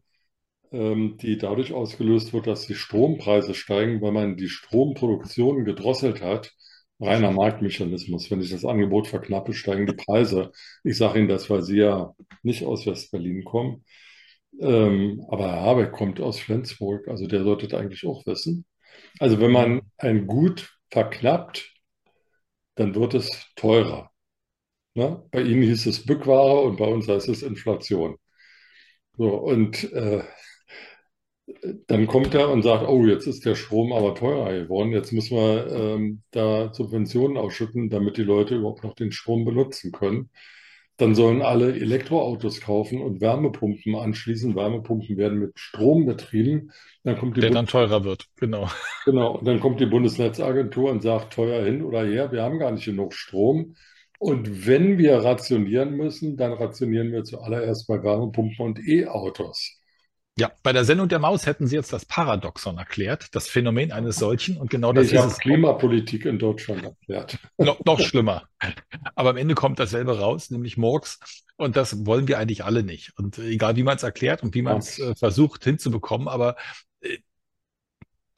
ähm, 0.73 1.19
die 1.19 1.39
dadurch 1.39 1.73
ausgelöst 1.73 2.33
wird, 2.33 2.47
dass 2.47 2.67
die 2.67 2.75
Strompreise 2.75 3.55
steigen, 3.55 4.01
weil 4.03 4.13
man 4.13 4.37
die 4.37 4.49
Stromproduktion 4.49 5.65
gedrosselt 5.65 6.23
hat? 6.23 6.53
Reiner 7.01 7.31
Marktmechanismus. 7.31 8.31
Wenn 8.31 8.41
ich 8.41 8.51
das 8.51 8.65
Angebot 8.65 9.07
verknappe, 9.07 9.53
steigen 9.55 9.87
die 9.87 9.93
Preise. 9.95 10.51
Ich 10.83 10.97
sage 10.97 11.21
Ihnen 11.21 11.29
das, 11.29 11.49
weil 11.49 11.63
Sie 11.63 11.77
ja 11.79 12.15
nicht 12.43 12.65
aus 12.65 12.87
West-Berlin 12.87 13.45
kommen. 13.45 13.85
Ähm, 14.61 15.25
aber 15.29 15.49
Herr 15.53 15.63
Habeck 15.63 15.93
kommt 15.93 16.21
aus 16.21 16.41
Flensburg, 16.41 17.09
also 17.09 17.27
der 17.27 17.45
sollte 17.45 17.77
eigentlich 17.79 18.07
auch 18.07 18.27
wissen. 18.27 18.67
Also 19.21 19.41
wenn 19.41 19.53
man 19.53 19.83
ein 19.99 20.27
Gut 20.27 20.71
verknappt, 20.91 21.73
dann 22.77 22.95
wird 22.95 23.15
es 23.15 23.31
teurer. 23.57 24.11
Ne? 24.95 25.25
Bei 25.31 25.43
Ihnen 25.43 25.63
hieß 25.63 25.87
es 25.87 26.07
Bückware 26.07 26.63
und 26.63 26.77
bei 26.77 26.87
uns 26.87 27.09
heißt 27.09 27.29
es 27.29 27.43
Inflation. 27.43 28.17
So, 29.17 29.35
und 29.37 29.93
äh, 29.93 30.25
dann 31.87 32.07
kommt 32.07 32.35
er 32.35 32.51
und 32.51 32.63
sagt, 32.63 32.87
oh, 32.89 33.07
jetzt 33.07 33.27
ist 33.27 33.45
der 33.45 33.55
Strom 33.55 33.93
aber 33.93 34.15
teurer 34.15 34.53
geworden, 34.53 34.93
jetzt 34.93 35.13
müssen 35.13 35.37
wir 35.37 35.67
ähm, 35.69 36.23
da 36.31 36.73
Subventionen 36.73 37.37
ausschütten, 37.37 37.91
damit 37.91 38.17
die 38.17 38.23
Leute 38.23 38.57
überhaupt 38.57 38.85
noch 38.85 38.95
den 38.95 39.13
Strom 39.13 39.45
benutzen 39.45 39.93
können. 39.93 40.31
Dann 40.99 41.15
sollen 41.15 41.43
alle 41.43 41.75
Elektroautos 41.75 42.61
kaufen 42.61 43.01
und 43.01 43.21
Wärmepumpen 43.21 43.95
anschließen. 43.95 44.57
Wärmepumpen 44.57 45.17
werden 45.17 45.39
mit 45.39 45.59
Strom 45.59 46.07
betrieben. 46.07 46.73
Dann 47.05 47.17
kommt 47.17 47.37
die 47.37 47.41
der 47.41 47.49
Bund 47.49 47.57
dann 47.57 47.67
teurer 47.69 48.05
wird. 48.05 48.27
Genau. 48.37 48.69
genau, 49.05 49.39
und 49.39 49.47
dann 49.47 49.61
kommt 49.61 49.81
die 49.81 49.87
Bundesnetzagentur 49.87 50.91
und 50.91 51.03
sagt, 51.03 51.33
teuer 51.35 51.65
hin 51.65 51.83
oder 51.83 52.05
her, 52.05 52.33
wir 52.33 52.43
haben 52.43 52.59
gar 52.59 52.73
nicht 52.73 52.85
genug 52.85 53.15
Strom. 53.15 53.77
Und 54.19 54.67
wenn 54.67 54.99
wir 54.99 55.19
rationieren 55.19 55.97
müssen, 55.97 56.37
dann 56.37 56.53
rationieren 56.53 57.13
wir 57.13 57.23
zuallererst 57.23 57.87
bei 57.87 58.03
Wärmepumpen 58.03 58.67
und 58.67 58.81
E-Autos. 58.87 59.78
Ja, 60.39 60.53
bei 60.63 60.73
der 60.73 60.85
Sendung 60.85 61.09
der 61.09 61.19
Maus 61.19 61.47
hätten 61.47 61.67
Sie 61.67 61.75
jetzt 61.75 61.93
das 61.93 62.05
Paradoxon 62.05 62.79
erklärt, 62.79 63.35
das 63.35 63.49
Phänomen 63.49 63.91
eines 63.93 64.17
solchen 64.17 64.57
und 64.57 64.71
genau 64.71 64.93
Nee, 64.93 65.01
das 65.01 65.13
ist 65.13 65.33
es. 65.33 65.39
Klimapolitik 65.39 66.25
in 66.25 66.39
Deutschland 66.39 66.85
erklärt. 66.85 67.39
Noch, 67.59 67.85
noch 67.85 68.01
schlimmer. 68.01 68.45
Aber 69.15 69.31
am 69.31 69.37
Ende 69.37 69.55
kommt 69.55 69.79
dasselbe 69.81 70.19
raus, 70.19 70.51
nämlich 70.51 70.77
Murks. 70.77 71.19
Und 71.57 71.77
das 71.77 72.07
wollen 72.07 72.29
wir 72.29 72.39
eigentlich 72.39 72.65
alle 72.65 72.85
nicht. 72.85 73.13
Und 73.17 73.39
egal, 73.39 73.75
wie 73.75 73.83
man 73.83 73.97
es 73.97 74.05
erklärt 74.05 74.45
und 74.45 74.55
wie 74.55 74.63
man 74.63 74.79
es 74.79 74.99
äh, 75.01 75.15
versucht 75.17 75.65
hinzubekommen, 75.65 76.29
aber 76.29 76.55
äh, 77.01 77.19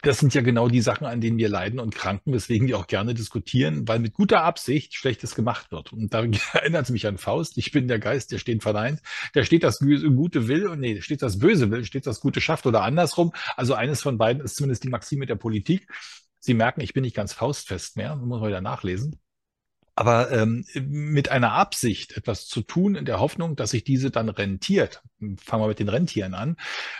das 0.02 0.18
sind 0.18 0.34
ja 0.34 0.40
genau 0.40 0.68
die 0.68 0.80
Sachen, 0.80 1.06
an 1.06 1.20
denen 1.20 1.38
wir 1.38 1.48
leiden 1.48 1.78
und 1.78 1.94
kranken, 1.94 2.32
weswegen 2.32 2.68
wir 2.68 2.78
auch 2.78 2.86
gerne 2.86 3.14
diskutieren, 3.14 3.86
weil 3.86 3.98
mit 3.98 4.14
guter 4.14 4.42
Absicht 4.42 4.94
Schlechtes 4.94 5.34
gemacht 5.34 5.70
wird. 5.72 5.92
Und 5.92 6.14
da 6.14 6.24
erinnert 6.54 6.84
es 6.84 6.90
mich 6.90 7.06
an 7.06 7.18
Faust. 7.18 7.58
Ich 7.58 7.70
bin 7.72 7.88
der 7.88 7.98
Geist, 7.98 8.32
der 8.32 8.38
steht 8.38 8.62
verneint. 8.62 9.00
Der 9.34 9.44
steht 9.44 9.62
das 9.62 9.78
Gute 9.78 10.48
will 10.48 10.66
und 10.68 10.80
nee, 10.80 11.00
steht 11.02 11.22
das 11.22 11.38
Böse 11.38 11.70
will, 11.70 11.84
steht 11.84 12.06
das 12.06 12.20
Gute 12.20 12.40
schafft 12.40 12.66
oder 12.66 12.82
andersrum. 12.82 13.32
Also 13.56 13.74
eines 13.74 14.02
von 14.02 14.18
beiden 14.18 14.42
ist 14.42 14.56
zumindest 14.56 14.84
die 14.84 14.88
Maxime 14.88 15.26
der 15.26 15.36
Politik. 15.36 15.86
Sie 16.38 16.54
merken, 16.54 16.80
ich 16.80 16.94
bin 16.94 17.02
nicht 17.02 17.16
ganz 17.16 17.34
faustfest 17.34 17.96
mehr, 17.96 18.16
muss 18.16 18.40
man 18.40 18.48
wieder 18.48 18.62
nachlesen. 18.62 19.20
Aber 20.00 20.32
ähm, 20.32 20.64
mit 20.88 21.28
einer 21.28 21.52
Absicht 21.52 22.16
etwas 22.16 22.46
zu 22.46 22.62
tun, 22.62 22.94
in 22.94 23.04
der 23.04 23.20
Hoffnung, 23.20 23.54
dass 23.54 23.72
sich 23.72 23.84
diese 23.84 24.10
dann 24.10 24.30
rentiert, 24.30 25.02
fangen 25.36 25.62
wir 25.62 25.68
mit 25.68 25.78
den 25.78 25.90
Rentieren 25.90 26.32
an, 26.32 26.56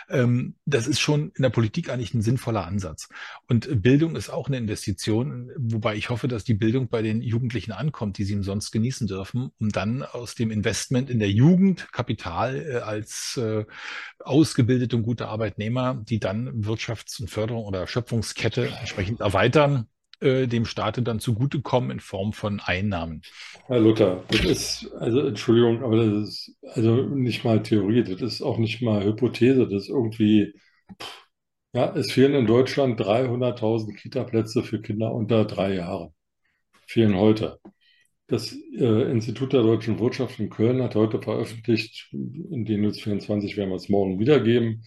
ähm, 0.07 0.53
das 0.65 0.85
ist 0.85 0.99
schon 0.99 1.31
in 1.35 1.41
der 1.41 1.49
Politik 1.49 1.89
eigentlich 1.89 2.13
ein 2.13 2.21
sinnvoller 2.21 2.63
Ansatz. 2.63 3.09
Und 3.47 3.81
Bildung 3.81 4.15
ist 4.15 4.29
auch 4.29 4.49
eine 4.49 4.57
Investition, 4.57 5.49
wobei 5.57 5.95
ich 5.95 6.11
hoffe, 6.11 6.27
dass 6.27 6.43
die 6.43 6.53
Bildung 6.53 6.89
bei 6.89 7.01
den 7.01 7.23
Jugendlichen 7.23 7.71
ankommt, 7.71 8.19
die 8.19 8.23
sie 8.23 8.35
umsonst 8.35 8.71
genießen 8.71 9.07
dürfen, 9.07 9.49
um 9.59 9.69
dann 9.69 10.03
aus 10.03 10.35
dem 10.35 10.51
Investment 10.51 11.09
in 11.09 11.17
der 11.17 11.31
Jugend 11.31 11.91
Kapital 11.91 12.63
äh, 12.63 12.75
als 12.81 13.35
äh, 13.37 13.65
ausgebildete 14.19 14.95
und 14.95 15.01
gute 15.01 15.27
Arbeitnehmer, 15.27 15.99
die 16.07 16.19
dann 16.19 16.61
Wirtschafts- 16.61 17.19
und 17.19 17.31
Förderung 17.31 17.65
oder 17.65 17.87
Schöpfungskette 17.87 18.67
entsprechend 18.79 19.21
erweitern, 19.21 19.87
äh, 20.21 20.47
dem 20.47 20.65
Staate 20.65 21.01
dann 21.01 21.19
zugutekommen 21.19 21.91
in 21.91 21.99
Form 21.99 22.33
von 22.33 22.59
Einnahmen. 22.59 23.21
Herr 23.67 23.79
Luther, 23.79 24.23
das 24.29 24.43
ist, 24.43 24.91
also 24.99 25.21
Entschuldigung, 25.21 25.83
aber 25.83 25.97
das 25.97 26.29
ist 26.29 26.55
also 26.75 27.01
nicht 27.07 27.43
mal 27.43 27.61
Theorie, 27.63 28.03
das 28.03 28.21
ist 28.21 28.41
auch 28.41 28.57
nicht 28.57 28.81
mal 28.81 29.03
Hypothese, 29.03 29.67
das 29.67 29.83
ist 29.83 29.89
irgendwie, 29.89 30.53
ja, 31.73 31.95
es 31.95 32.11
fehlen 32.11 32.35
in 32.35 32.45
Deutschland 32.45 32.99
300.000 32.99 33.95
Kita-Plätze 33.95 34.63
für 34.63 34.81
Kinder 34.81 35.11
unter 35.13 35.45
drei 35.45 35.75
Jahre. 35.75 36.13
Fehlen 36.85 37.15
heute. 37.15 37.59
Das 38.27 38.55
äh, 38.77 39.11
Institut 39.11 39.53
der 39.53 39.61
deutschen 39.61 39.99
Wirtschaft 39.99 40.39
in 40.39 40.49
Köln 40.49 40.81
hat 40.81 40.95
heute 40.95 41.21
veröffentlicht, 41.21 42.09
in 42.11 42.63
den 42.63 42.81
News 42.81 43.01
24 43.01 43.57
werden 43.57 43.69
wir 43.69 43.75
es 43.75 43.89
morgen 43.89 44.19
wiedergeben, 44.19 44.85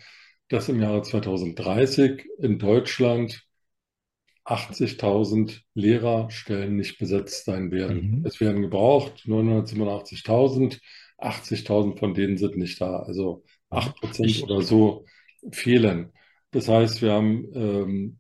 dass 0.49 0.69
im 0.69 0.81
Jahre 0.81 1.03
2030 1.03 2.25
in 2.39 2.59
Deutschland 2.59 3.45
80.000 4.45 5.61
Lehrerstellen 5.75 6.77
nicht 6.77 6.99
besetzt 6.99 7.45
sein 7.45 7.71
werden. 7.71 8.19
Mhm. 8.19 8.27
Es 8.27 8.41
werden 8.41 8.63
gebraucht 8.63 9.25
987.000, 9.27 10.81
80.000 11.19 11.99
von 11.99 12.15
denen 12.15 12.37
sind 12.37 12.57
nicht 12.57 12.81
da. 12.81 13.01
Also 13.01 13.45
8 13.71 13.97
Prozent 13.97 14.31
Ich, 14.31 14.43
oder 14.43 14.63
so 14.63 15.07
fehlen. 15.51 16.13
Das 16.51 16.69
heißt, 16.69 17.03
wir 17.03 17.13
haben 17.13 17.49
ähm, 17.55 18.19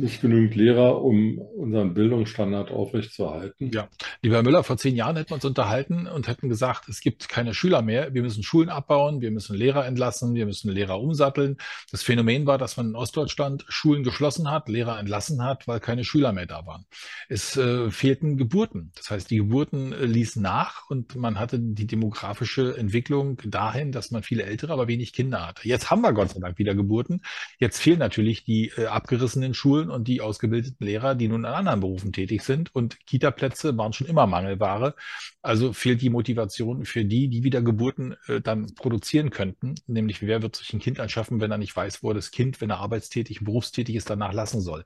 nicht 0.00 0.20
genügend 0.20 0.54
Lehrer, 0.54 1.02
um 1.02 1.38
unseren 1.38 1.94
Bildungsstandard 1.94 2.70
aufrechtzuerhalten. 2.70 3.70
Ja, 3.72 3.88
lieber 4.22 4.36
Herr 4.36 4.42
Müller, 4.42 4.64
vor 4.64 4.76
zehn 4.76 4.96
Jahren 4.96 5.16
hätten 5.16 5.30
wir 5.30 5.34
uns 5.36 5.44
unterhalten 5.44 6.06
und 6.06 6.28
hätten 6.28 6.48
gesagt, 6.48 6.88
es 6.88 7.00
gibt 7.00 7.28
keine 7.28 7.54
Schüler 7.54 7.82
mehr. 7.82 8.14
Wir 8.14 8.22
müssen 8.22 8.42
Schulen 8.42 8.68
abbauen, 8.68 9.20
wir 9.20 9.30
müssen 9.30 9.56
Lehrer 9.56 9.86
entlassen, 9.86 10.34
wir 10.34 10.46
müssen 10.46 10.70
Lehrer 10.70 11.00
umsatteln. 11.00 11.56
Das 11.90 12.02
Phänomen 12.02 12.46
war, 12.46 12.58
dass 12.58 12.76
man 12.76 12.88
in 12.88 12.96
Ostdeutschland 12.96 13.64
Schulen 13.68 14.02
geschlossen 14.02 14.50
hat, 14.50 14.68
Lehrer 14.68 14.98
entlassen 14.98 15.44
hat, 15.44 15.68
weil 15.68 15.80
keine 15.80 16.04
Schüler 16.04 16.32
mehr 16.32 16.46
da 16.46 16.66
waren. 16.66 16.86
Es 17.28 17.56
äh, 17.56 17.90
fehlten 17.90 18.36
Geburten. 18.36 18.92
Das 18.96 19.10
heißt, 19.10 19.30
die 19.30 19.36
Geburten 19.36 19.92
äh, 19.92 20.06
ließen 20.06 20.42
nach 20.42 20.88
und 20.88 21.16
man 21.16 21.38
hatte 21.38 21.58
die 21.58 21.86
demografische 21.86 22.76
Entwicklung 22.76 23.40
dahin, 23.44 23.92
dass 23.92 24.10
man 24.10 24.22
viele 24.22 24.44
ältere, 24.44 24.72
aber 24.72 24.88
wenig 24.88 25.12
Kinder 25.12 25.46
hatte. 25.46 25.68
Jetzt 25.68 25.90
haben 25.90 26.00
wir 26.02 26.12
Gott 26.12 26.30
sei 26.30 26.40
Dank 26.40 26.58
wieder 26.58 26.74
Geburten. 26.74 27.22
Jetzt 27.58 27.80
fehlen 27.80 27.98
natürlich 27.98 28.44
die 28.44 28.72
äh, 28.76 28.86
abgerissenen 28.86 29.54
Schulen 29.54 29.89
und 29.90 30.08
die 30.08 30.20
ausgebildeten 30.20 30.86
Lehrer, 30.86 31.14
die 31.14 31.28
nun 31.28 31.44
an 31.44 31.54
anderen 31.54 31.80
Berufen 31.80 32.12
tätig 32.12 32.42
sind. 32.42 32.74
Und 32.74 33.04
Kita-Plätze 33.06 33.76
waren 33.76 33.92
schon 33.92 34.06
immer 34.06 34.26
Mangelware. 34.26 34.94
Also 35.42 35.72
fehlt 35.72 36.02
die 36.02 36.10
Motivation 36.10 36.84
für 36.84 37.04
die, 37.04 37.28
die 37.28 37.44
wieder 37.44 37.62
Geburten 37.62 38.16
äh, 38.26 38.40
dann 38.40 38.74
produzieren 38.74 39.30
könnten. 39.30 39.74
Nämlich, 39.86 40.20
wer 40.22 40.42
wird 40.42 40.56
sich 40.56 40.72
ein 40.72 40.80
Kind 40.80 41.00
anschaffen, 41.00 41.40
wenn 41.40 41.50
er 41.50 41.58
nicht 41.58 41.74
weiß, 41.74 42.02
wo 42.02 42.10
er 42.10 42.14
das 42.14 42.30
Kind, 42.30 42.60
wenn 42.60 42.70
er 42.70 42.78
arbeitstätig, 42.78 43.40
berufstätig 43.40 43.96
ist, 43.96 44.10
danach 44.10 44.32
lassen 44.32 44.60
soll. 44.60 44.84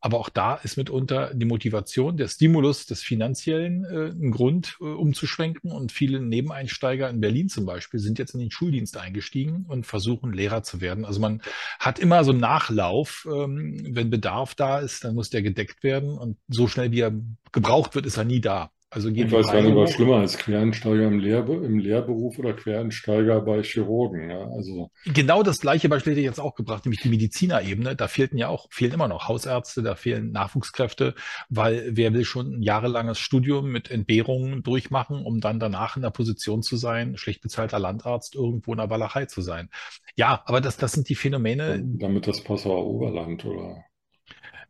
Aber 0.00 0.18
auch 0.18 0.28
da 0.28 0.56
ist 0.56 0.76
mitunter 0.76 1.32
die 1.32 1.46
Motivation, 1.46 2.18
der 2.18 2.28
Stimulus 2.28 2.84
des 2.84 3.02
Finanziellen 3.02 3.84
äh, 3.84 4.10
ein 4.10 4.30
Grund, 4.30 4.76
äh, 4.80 4.84
umzuschwenken. 4.84 5.72
Und 5.72 5.92
viele 5.92 6.20
Nebeneinsteiger 6.20 7.08
in 7.08 7.20
Berlin 7.20 7.48
zum 7.48 7.64
Beispiel 7.64 8.00
sind 8.00 8.18
jetzt 8.18 8.34
in 8.34 8.40
den 8.40 8.50
Schuldienst 8.50 8.98
eingestiegen 8.98 9.64
und 9.68 9.86
versuchen, 9.86 10.32
Lehrer 10.32 10.62
zu 10.62 10.82
werden. 10.82 11.06
Also 11.06 11.20
man 11.20 11.40
hat 11.78 11.98
immer 11.98 12.24
so 12.24 12.32
einen 12.32 12.40
Nachlauf. 12.40 13.26
Ähm, 13.32 13.80
wenn 13.88 14.10
Bedarf 14.10 14.43
da 14.52 14.80
ist, 14.80 15.04
dann 15.04 15.14
muss 15.14 15.30
der 15.30 15.40
gedeckt 15.40 15.82
werden. 15.82 16.18
Und 16.18 16.36
so 16.48 16.68
schnell 16.68 16.92
wie 16.92 17.00
er 17.00 17.14
gebraucht 17.52 17.94
wird, 17.94 18.04
ist 18.04 18.18
er 18.18 18.24
nie 18.24 18.42
da. 18.42 18.70
Also 18.94 19.08
Ich 19.08 19.32
weiß 19.32 19.50
gar 19.50 19.60
nicht, 19.60 19.74
was 19.74 19.92
schlimmer 19.92 20.22
ist, 20.22 20.38
Quereinsteiger 20.38 21.08
im 21.08 21.18
Lehrbe 21.18 21.54
im 21.54 21.80
Lehrberuf 21.80 22.38
oder 22.38 22.52
Quereinsteiger 22.52 23.40
bei 23.40 23.60
Chirurgen. 23.64 24.30
Ja, 24.30 24.48
also 24.50 24.88
Genau 25.04 25.42
das 25.42 25.58
gleiche 25.58 25.88
Beispiel 25.88 26.12
hätte 26.12 26.20
ich 26.20 26.26
jetzt 26.26 26.38
auch 26.38 26.54
gebracht, 26.54 26.84
nämlich 26.84 27.00
die 27.00 27.08
Medizinerebene. 27.08 27.96
Da 27.96 28.06
fehlten 28.06 28.38
ja 28.38 28.48
auch, 28.48 28.68
fehlen 28.70 28.92
immer 28.92 29.08
noch 29.08 29.26
Hausärzte, 29.26 29.82
da 29.82 29.96
fehlen 29.96 30.30
Nachwuchskräfte, 30.30 31.16
weil 31.48 31.88
wer 31.90 32.14
will 32.14 32.24
schon 32.24 32.58
ein 32.58 32.62
jahrelanges 32.62 33.18
Studium 33.18 33.72
mit 33.72 33.90
Entbehrungen 33.90 34.62
durchmachen, 34.62 35.24
um 35.24 35.40
dann 35.40 35.58
danach 35.58 35.96
in 35.96 36.02
der 36.02 36.10
Position 36.10 36.62
zu 36.62 36.76
sein, 36.76 37.16
schlecht 37.16 37.42
bezahlter 37.42 37.80
Landarzt 37.80 38.36
irgendwo 38.36 38.70
in 38.72 38.78
der 38.78 38.90
Walachei 38.90 39.26
zu 39.26 39.42
sein. 39.42 39.70
Ja, 40.14 40.44
aber 40.46 40.60
das, 40.60 40.76
das 40.76 40.92
sind 40.92 41.08
die 41.08 41.16
Phänomene, 41.16 41.82
damit 41.84 42.28
das 42.28 42.44
Passauer 42.44 42.86
Oberland 42.86 43.44
oder 43.44 43.84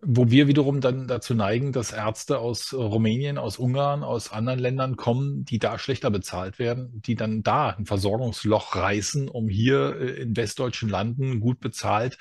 wo 0.07 0.31
wir 0.31 0.47
wiederum 0.47 0.81
dann 0.81 1.09
dazu 1.09 1.35
neigen, 1.35 1.73
dass 1.73 1.93
Ärzte 1.93 2.39
aus 2.39 2.73
äh, 2.73 2.77
Rumänien, 2.77 3.39
aus 3.39 3.59
Ungarn, 3.59 4.03
aus 4.03 4.33
anderen 4.33 4.59
Ländern 4.59 4.97
kommen, 4.97 5.45
die 5.45 5.59
da 5.59 5.79
schlechter 5.79 6.11
bezahlt 6.11 6.59
werden, 6.59 7.03
die 7.05 7.15
dann 7.15 7.43
da 7.43 7.71
ein 7.71 7.87
Versorgungsloch 7.87 8.77
reißen, 8.77 9.29
um 9.29 9.49
hier 9.49 9.97
äh, 9.99 10.23
in 10.23 10.37
westdeutschen 10.37 10.89
Landen 10.89 11.41
gut 11.41 11.61
bezahlt 11.61 12.19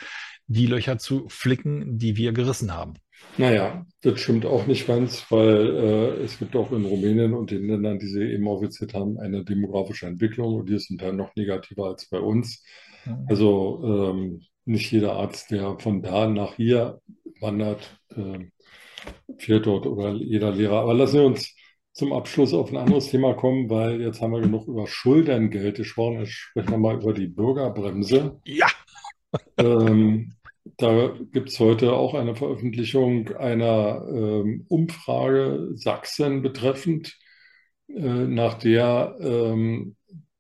die 0.47 0.65
Löcher 0.65 0.97
zu 0.97 1.27
flicken, 1.29 1.97
die 1.97 2.17
wir 2.17 2.33
gerissen 2.33 2.73
haben. 2.73 2.95
Naja, 3.37 3.85
das 4.01 4.19
stimmt 4.19 4.45
auch 4.45 4.67
nicht 4.67 4.85
ganz, 4.85 5.25
weil 5.29 5.75
äh, 5.75 6.23
es 6.23 6.37
gibt 6.37 6.55
auch 6.55 6.71
in 6.71 6.85
Rumänien 6.85 7.33
und 7.33 7.51
den 7.51 7.67
Ländern, 7.67 7.97
die 7.97 8.07
Sie 8.07 8.21
eben 8.21 8.47
aufgezählt 8.47 8.93
haben, 8.93 9.17
eine 9.17 9.43
demografische 9.43 10.07
Entwicklung 10.07 10.55
und 10.55 10.69
die 10.69 10.75
ist 10.75 10.87
zum 10.87 10.97
Teil 10.97 11.13
noch 11.13 11.33
negativer 11.35 11.85
als 11.85 12.07
bei 12.09 12.19
uns. 12.19 12.63
Also 13.27 13.81
ähm, 13.83 14.41
nicht 14.65 14.91
jeder 14.91 15.13
Arzt, 15.13 15.51
der 15.51 15.77
von 15.79 16.01
da 16.01 16.27
nach 16.27 16.55
hier 16.55 17.01
wandert, 17.43 17.99
äh, 18.15 18.39
fehlt 19.37 19.67
dort 19.67 19.85
oder 19.85 20.13
jeder 20.13 20.51
Lehrer. 20.51 20.81
Aber 20.81 20.95
lassen 20.95 21.19
wir 21.19 21.25
uns 21.25 21.55
zum 21.93 22.11
Abschluss 22.13 22.53
auf 22.53 22.71
ein 22.71 22.77
anderes 22.77 23.09
Thema 23.09 23.35
kommen, 23.35 23.69
weil 23.69 24.01
jetzt 24.01 24.21
haben 24.21 24.33
wir 24.33 24.41
genug 24.41 24.67
über 24.67 24.87
Schuldengeld 24.87 25.77
gesprochen. 25.77 26.19
Jetzt 26.19 26.31
sprechen 26.31 26.71
wir 26.71 26.77
mal 26.79 26.95
über 26.95 27.13
die 27.13 27.27
Bürgerbremse. 27.27 28.39
Ja, 28.45 28.67
Ähm, 29.57 30.33
da 30.77 31.13
gibt 31.31 31.49
es 31.49 31.59
heute 31.59 31.93
auch 31.93 32.13
eine 32.13 32.35
Veröffentlichung 32.35 33.35
einer 33.35 34.05
ähm, 34.07 34.65
Umfrage 34.69 35.71
Sachsen 35.75 36.41
betreffend, 36.41 37.17
äh, 37.87 38.01
nach 38.01 38.55
der 38.55 39.17
ähm, 39.19 39.95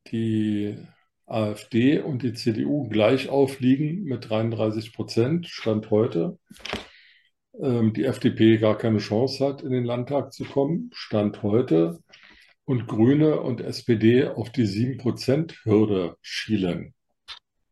die 0.07 0.77
AfD 1.25 1.99
und 1.99 2.23
die 2.23 2.33
CDU 2.33 2.87
gleich 2.89 3.29
aufliegen 3.29 4.03
mit 4.03 4.29
33 4.29 4.93
Prozent, 4.93 5.47
Stand 5.47 5.89
heute. 5.89 6.37
Ähm, 7.61 7.93
die 7.93 8.05
FDP 8.05 8.57
gar 8.57 8.77
keine 8.77 8.99
Chance 8.99 9.45
hat, 9.45 9.61
in 9.61 9.71
den 9.71 9.85
Landtag 9.85 10.33
zu 10.33 10.43
kommen, 10.45 10.89
Stand 10.93 11.43
heute. 11.43 11.99
Und 12.65 12.87
Grüne 12.87 13.41
und 13.41 13.59
SPD 13.61 14.25
auf 14.25 14.49
die 14.49 14.65
7-Prozent-Hürde 14.65 16.15
schielen. 16.21 16.93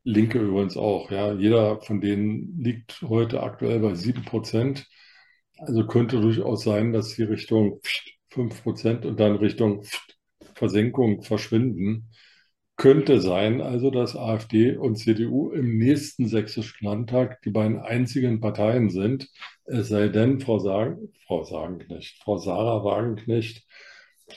Linke 0.04 0.40
übrigens 0.40 0.78
auch, 0.78 1.12
ja. 1.12 1.34
Jeder 1.34 1.80
von 1.82 2.02
denen 2.02 2.60
liegt 2.60 3.02
heute 3.04 3.42
aktuell 3.44 3.80
bei 3.80 3.96
7 3.96 4.26
Prozent. 4.26 4.88
Also 5.58 5.86
könnte 5.88 6.20
durchaus 6.20 6.64
sein, 6.64 6.92
dass 6.92 7.12
sie 7.12 7.24
Richtung 7.24 7.80
5 8.30 8.64
Prozent 8.64 9.06
und 9.06 9.20
dann 9.20 9.36
Richtung 9.36 9.84
Versenkung 10.56 11.22
verschwinden. 11.24 12.11
Könnte 12.82 13.22
sein, 13.22 13.62
also, 13.62 13.92
dass 13.92 14.16
AfD 14.16 14.76
und 14.76 14.96
CDU 14.96 15.52
im 15.52 15.78
nächsten 15.78 16.28
sächsischen 16.28 16.84
Landtag 16.84 17.40
die 17.44 17.52
beiden 17.52 17.78
einzigen 17.78 18.42
Parteien 18.42 18.90
sind. 18.90 19.30
Es 19.66 19.90
sei 19.90 20.08
denn, 20.08 20.40
Frau 20.40 20.58
Sagen, 20.58 21.14
Frau 21.28 21.44
Sagenknecht, 21.44 22.18
Frau 22.24 22.40
Sarah 22.40 22.84
Wagenknecht 22.84 23.68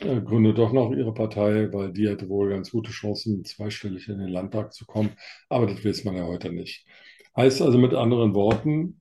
äh, 0.00 0.20
gründet 0.20 0.58
doch 0.58 0.74
noch 0.74 0.92
ihre 0.92 1.14
Partei, 1.14 1.72
weil 1.72 1.90
die 1.94 2.06
hätte 2.06 2.28
wohl 2.28 2.50
ganz 2.50 2.70
gute 2.70 2.90
Chancen, 2.90 3.46
zweistellig 3.46 4.10
in 4.10 4.18
den 4.18 4.28
Landtag 4.28 4.74
zu 4.74 4.84
kommen. 4.84 5.16
Aber 5.48 5.66
das 5.66 5.82
weiß 5.82 6.04
man 6.04 6.14
ja 6.14 6.26
heute 6.26 6.52
nicht. 6.52 6.86
Heißt 7.34 7.62
also 7.62 7.78
mit 7.78 7.94
anderen 7.94 8.34
Worten, 8.34 9.00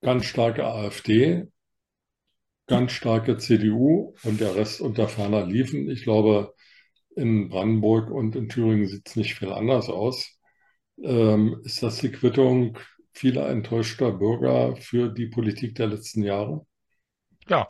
ganz 0.00 0.26
starke 0.26 0.64
AfD, 0.64 1.48
ganz 2.68 2.92
starke 2.92 3.36
CDU 3.36 4.14
und 4.22 4.40
der 4.40 4.54
Rest 4.54 4.80
unter 4.80 5.08
ferner 5.08 5.44
liefen. 5.44 5.90
Ich 5.90 6.04
glaube, 6.04 6.54
in 7.18 7.48
Brandenburg 7.50 8.10
und 8.10 8.36
in 8.36 8.48
Thüringen 8.48 8.88
sieht 8.88 9.08
es 9.08 9.16
nicht 9.16 9.34
viel 9.34 9.52
anders 9.52 9.88
aus. 9.90 10.38
Ähm, 11.02 11.60
ist 11.64 11.82
das 11.82 11.98
die 11.98 12.12
Quittung 12.12 12.78
vieler 13.12 13.48
enttäuschter 13.50 14.12
Bürger 14.12 14.76
für 14.76 15.10
die 15.10 15.26
Politik 15.26 15.74
der 15.76 15.88
letzten 15.88 16.22
Jahre? 16.22 16.66
Ja. 17.48 17.66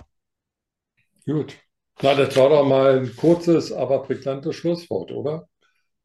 Gut. 1.27 1.57
Na, 2.03 2.15
das 2.15 2.37
war 2.37 2.49
doch 2.49 2.67
mal 2.67 2.99
ein 3.01 3.17
kurzes, 3.17 3.73
aber 3.73 4.03
prägnantes 4.03 4.57
Schlusswort, 4.57 5.13
oder? 5.13 5.49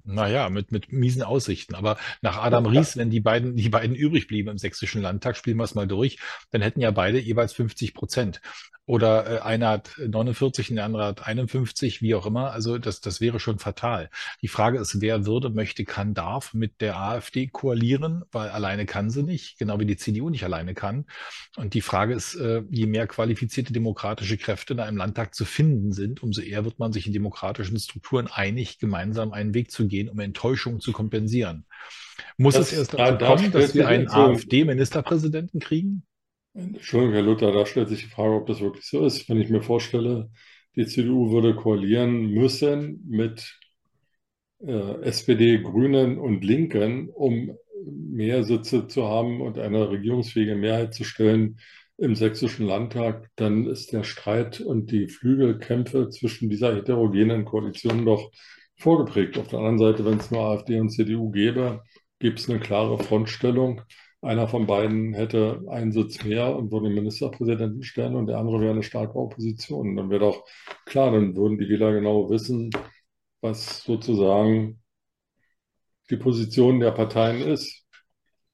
Naja, 0.05 0.50
mit, 0.50 0.72
mit 0.72 0.91
miesen 0.91 1.24
Aussichten. 1.24 1.75
Aber 1.75 1.98
nach 2.22 2.38
Adam 2.38 2.65
Ries, 2.65 2.98
wenn 2.98 3.10
die 3.10 3.22
beiden, 3.22 3.55
die 3.55 3.69
beiden 3.69 3.95
übrig 3.95 4.27
blieben 4.27 4.50
im 4.50 4.57
Sächsischen 4.57 5.01
Landtag, 5.01 5.38
spielen 5.38 5.57
wir 5.57 5.63
es 5.63 5.75
mal 5.75 5.88
durch, 5.88 6.19
dann 6.51 6.62
hätten 6.62 6.81
ja 6.81 6.91
beide 6.91 7.19
jeweils 7.19 7.53
50 7.53 7.93
Prozent. 7.93 8.41
Oder 8.86 9.27
äh, 9.27 9.39
einer 9.39 9.69
hat 9.69 9.95
49 9.98 10.72
und 10.72 10.75
der 10.75 10.86
andere 10.86 11.05
hat 11.05 11.25
51, 11.25 12.01
wie 12.01 12.15
auch 12.15 12.25
immer. 12.25 12.51
Also 12.51 12.77
das, 12.77 13.00
das 13.00 13.22
wäre 13.22 13.39
schon 13.39 13.57
fatal. 13.57 14.10
Die 14.41 14.50
Frage 14.50 14.77
ist, 14.77 15.00
wer 15.00 15.25
würde, 15.25 15.50
möchte, 15.50 15.86
kann, 15.86 16.13
darf 16.13 16.53
mit 16.53 16.81
der 16.81 16.98
AfD 16.98 17.48
koalieren, 17.48 18.24
weil 18.31 18.50
alleine 18.50 18.86
kann 18.86 19.10
sie 19.10 19.24
nicht, 19.24 19.57
genau 19.57 19.79
wie 19.79 19.86
die 19.86 19.95
CDU 19.95 20.29
nicht 20.29 20.43
alleine 20.43 20.74
kann. 20.74 21.05
Und 21.55 21.75
die 21.75 21.81
Frage 21.81 22.13
ist, 22.13 22.36
äh, 22.36 22.63
je 22.69 22.88
mehr 22.88 23.07
qualifizierte 23.07 23.72
demokratische 23.72 24.38
Kräfte 24.38 24.75
da 24.75 24.86
im 24.89 24.98
Landtag 24.98 25.33
zu 25.33 25.45
finden 25.45 25.93
sind, 25.93 26.22
umso 26.22 26.41
eher 26.41 26.65
wird 26.65 26.77
man 26.77 26.91
sich 26.91 27.07
in 27.07 27.13
demokratischen 27.13 27.79
Strukturen 27.79 28.27
einig, 28.27 28.79
gemeinsam 28.79 29.31
einen 29.31 29.53
Weg 29.53 29.72
zu 29.72 29.88
gehen, 29.88 29.92
um 30.01 30.19
Enttäuschung 30.19 30.79
zu 30.79 30.91
kompensieren. 30.91 31.65
Muss 32.38 32.55
das, 32.55 32.71
es 32.71 32.79
erst 32.79 32.93
dazu 32.93 33.25
kommen, 33.25 33.51
dass 33.51 33.75
wir 33.75 33.88
einen 33.88 34.09
AfD-Ministerpräsidenten 34.09 35.59
kriegen? 35.59 36.03
Entschuldigung, 36.53 37.13
Herr 37.13 37.23
Luther, 37.23 37.51
da 37.51 37.65
stellt 37.65 37.89
sich 37.89 38.03
die 38.03 38.09
Frage, 38.09 38.35
ob 38.35 38.47
das 38.47 38.62
wirklich 38.62 38.85
so 38.85 39.05
ist. 39.05 39.27
Wenn 39.29 39.41
ich 39.41 39.50
mir 39.50 39.62
vorstelle, 39.62 40.29
die 40.75 40.85
CDU 40.85 41.31
würde 41.31 41.55
koalieren 41.55 42.31
müssen 42.31 43.03
mit 43.07 43.59
äh, 44.59 45.01
SPD, 45.01 45.59
Grünen 45.59 46.17
und 46.17 46.43
Linken, 46.43 47.09
um 47.09 47.57
mehr 47.85 48.43
Sitze 48.43 48.88
zu 48.88 49.05
haben 49.05 49.41
und 49.41 49.57
eine 49.57 49.89
regierungsfähige 49.89 50.55
Mehrheit 50.55 50.93
zu 50.93 51.03
stellen 51.03 51.57
im 51.97 52.15
sächsischen 52.15 52.65
Landtag, 52.65 53.29
dann 53.35 53.67
ist 53.67 53.93
der 53.93 54.03
Streit 54.03 54.62
und 54.62 54.91
die 54.91 55.07
Flügelkämpfe 55.07 56.09
zwischen 56.09 56.50
dieser 56.50 56.75
heterogenen 56.75 57.45
Koalition 57.45 58.05
doch 58.05 58.31
vorgeprägt. 58.83 59.37
Auf 59.37 59.47
der 59.47 59.59
anderen 59.59 59.79
Seite, 59.79 60.05
wenn 60.05 60.19
es 60.19 60.29
nur 60.29 60.41
AfD 60.41 60.79
und 60.79 60.89
CDU 60.89 61.31
gäbe, 61.31 61.83
gibt 62.19 62.39
es 62.39 62.49
eine 62.49 62.59
klare 62.59 62.97
Frontstellung 62.99 63.81
einer 64.23 64.47
von 64.47 64.65
beiden 64.65 65.13
hätte 65.13 65.61
einen 65.69 65.91
Sitz 65.91 66.23
mehr 66.23 66.55
und 66.55 66.71
würde 66.71 66.87
den 66.87 66.95
Ministerpräsidenten 66.95 67.83
stellen 67.83 68.15
und 68.15 68.27
der 68.27 68.37
andere 68.37 68.61
wäre 68.61 68.71
eine 68.71 68.83
starke 68.83 69.15
Opposition. 69.15 69.97
Dann 69.97 70.09
wäre 70.09 70.21
doch 70.21 70.45
klar, 70.85 71.11
dann 71.11 71.35
würden 71.35 71.57
die 71.57 71.67
Wähler 71.67 71.91
genau 71.91 72.29
wissen, 72.29 72.69
was 73.41 73.83
sozusagen 73.83 74.81
die 76.09 76.15
Position 76.15 76.79
der 76.79 76.91
Parteien 76.91 77.41
ist. 77.41 77.85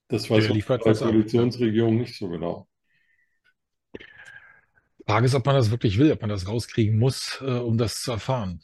Das 0.07 0.27
weiß 0.27 0.49
man 0.49 0.59
bei 0.67 0.77
der 0.77 0.95
Koalitionsregierung 0.95 1.97
nicht 1.97 2.17
so 2.17 2.29
genau. 2.29 2.67
Frage 5.05 5.25
ist, 5.27 5.35
ob 5.35 5.45
man 5.45 5.55
das 5.55 5.69
wirklich 5.69 5.99
will, 5.99 6.11
ob 6.11 6.21
man 6.21 6.31
das 6.31 6.47
rauskriegen 6.47 6.97
muss, 6.97 7.39
äh, 7.41 7.51
um 7.51 7.77
das 7.77 8.01
zu 8.01 8.11
erfahren. 8.11 8.61